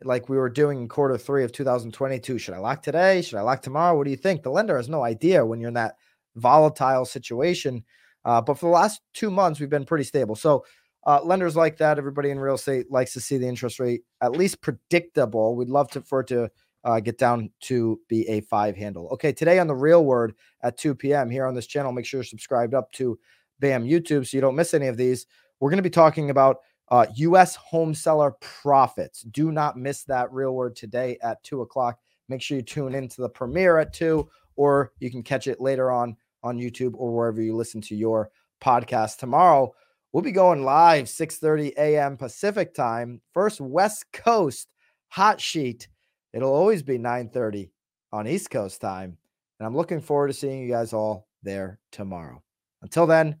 like 0.02 0.28
we 0.28 0.36
were 0.36 0.48
doing 0.48 0.82
in 0.82 0.88
quarter 0.88 1.18
three 1.18 1.44
of 1.44 1.52
2022. 1.52 2.38
Should 2.38 2.54
I 2.54 2.58
lock 2.58 2.82
today? 2.82 3.20
Should 3.22 3.38
I 3.38 3.42
lock 3.42 3.62
tomorrow? 3.62 3.96
What 3.96 4.04
do 4.04 4.10
you 4.10 4.16
think? 4.16 4.42
The 4.42 4.50
lender 4.50 4.76
has 4.76 4.88
no 4.88 5.02
idea 5.02 5.44
when 5.44 5.60
you're 5.60 5.68
in 5.68 5.74
that 5.74 5.96
volatile 6.38 7.04
situation. 7.04 7.84
Uh, 8.24 8.40
but 8.40 8.58
for 8.58 8.66
the 8.66 8.72
last 8.72 9.00
two 9.14 9.30
months, 9.30 9.60
we've 9.60 9.70
been 9.70 9.84
pretty 9.84 10.04
stable. 10.04 10.34
So 10.34 10.64
uh, 11.06 11.20
lenders 11.22 11.56
like 11.56 11.78
that, 11.78 11.98
everybody 11.98 12.30
in 12.30 12.38
real 12.38 12.56
estate 12.56 12.90
likes 12.90 13.12
to 13.14 13.20
see 13.20 13.38
the 13.38 13.48
interest 13.48 13.78
rate 13.78 14.02
at 14.20 14.32
least 14.32 14.60
predictable. 14.60 15.56
We'd 15.56 15.68
love 15.68 15.90
to 15.92 16.02
for 16.02 16.20
it 16.20 16.26
to 16.28 16.50
uh, 16.84 17.00
get 17.00 17.18
down 17.18 17.50
to 17.60 18.00
be 18.08 18.28
a 18.28 18.40
five 18.42 18.76
handle. 18.76 19.08
Okay, 19.12 19.32
today 19.32 19.58
on 19.58 19.66
the 19.66 19.74
Real 19.74 20.04
Word 20.04 20.34
at 20.62 20.76
2 20.76 20.94
p.m. 20.94 21.30
here 21.30 21.46
on 21.46 21.54
this 21.54 21.66
channel, 21.66 21.92
make 21.92 22.04
sure 22.04 22.18
you're 22.18 22.24
subscribed 22.24 22.74
up 22.74 22.90
to 22.92 23.18
BAM 23.60 23.84
YouTube 23.84 24.26
so 24.26 24.36
you 24.36 24.40
don't 24.40 24.56
miss 24.56 24.74
any 24.74 24.86
of 24.86 24.96
these. 24.96 25.26
We're 25.60 25.70
going 25.70 25.78
to 25.78 25.82
be 25.82 25.90
talking 25.90 26.30
about 26.30 26.58
uh, 26.90 27.06
U.S. 27.16 27.56
home 27.56 27.94
seller 27.94 28.36
profits. 28.40 29.22
Do 29.22 29.52
not 29.52 29.76
miss 29.76 30.04
that 30.04 30.32
real 30.32 30.54
word 30.54 30.76
today 30.76 31.18
at 31.22 31.42
two 31.42 31.62
o'clock. 31.62 31.98
Make 32.28 32.42
sure 32.42 32.56
you 32.56 32.62
tune 32.62 32.94
into 32.94 33.20
the 33.20 33.28
premiere 33.28 33.78
at 33.78 33.92
two, 33.92 34.28
or 34.56 34.92
you 34.98 35.10
can 35.10 35.22
catch 35.22 35.46
it 35.46 35.60
later 35.60 35.90
on 35.90 36.16
on 36.42 36.58
YouTube 36.58 36.94
or 36.94 37.14
wherever 37.14 37.42
you 37.42 37.54
listen 37.54 37.80
to 37.82 37.94
your 37.94 38.30
podcast. 38.62 39.18
Tomorrow, 39.18 39.74
we'll 40.12 40.22
be 40.22 40.32
going 40.32 40.64
live 40.64 41.06
6:30 41.06 41.72
a.m. 41.78 42.16
Pacific 42.16 42.74
time. 42.74 43.20
First 43.32 43.60
West 43.60 44.06
Coast 44.12 44.68
hot 45.08 45.40
sheet. 45.40 45.88
It'll 46.32 46.52
always 46.52 46.82
be 46.82 46.98
9:30 46.98 47.70
on 48.12 48.26
East 48.26 48.50
Coast 48.50 48.80
time, 48.80 49.16
and 49.58 49.66
I'm 49.66 49.76
looking 49.76 50.00
forward 50.00 50.28
to 50.28 50.34
seeing 50.34 50.62
you 50.62 50.68
guys 50.68 50.92
all 50.92 51.28
there 51.42 51.78
tomorrow. 51.92 52.42
Until 52.82 53.06
then, 53.06 53.36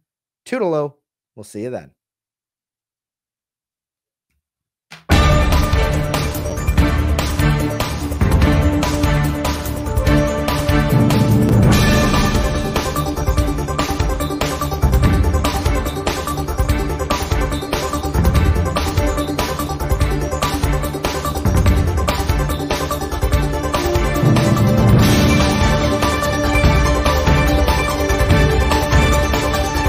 toodaloo. 0.46 0.94
We'll 1.36 1.44
see 1.44 1.62
you 1.62 1.70
then. 1.70 1.92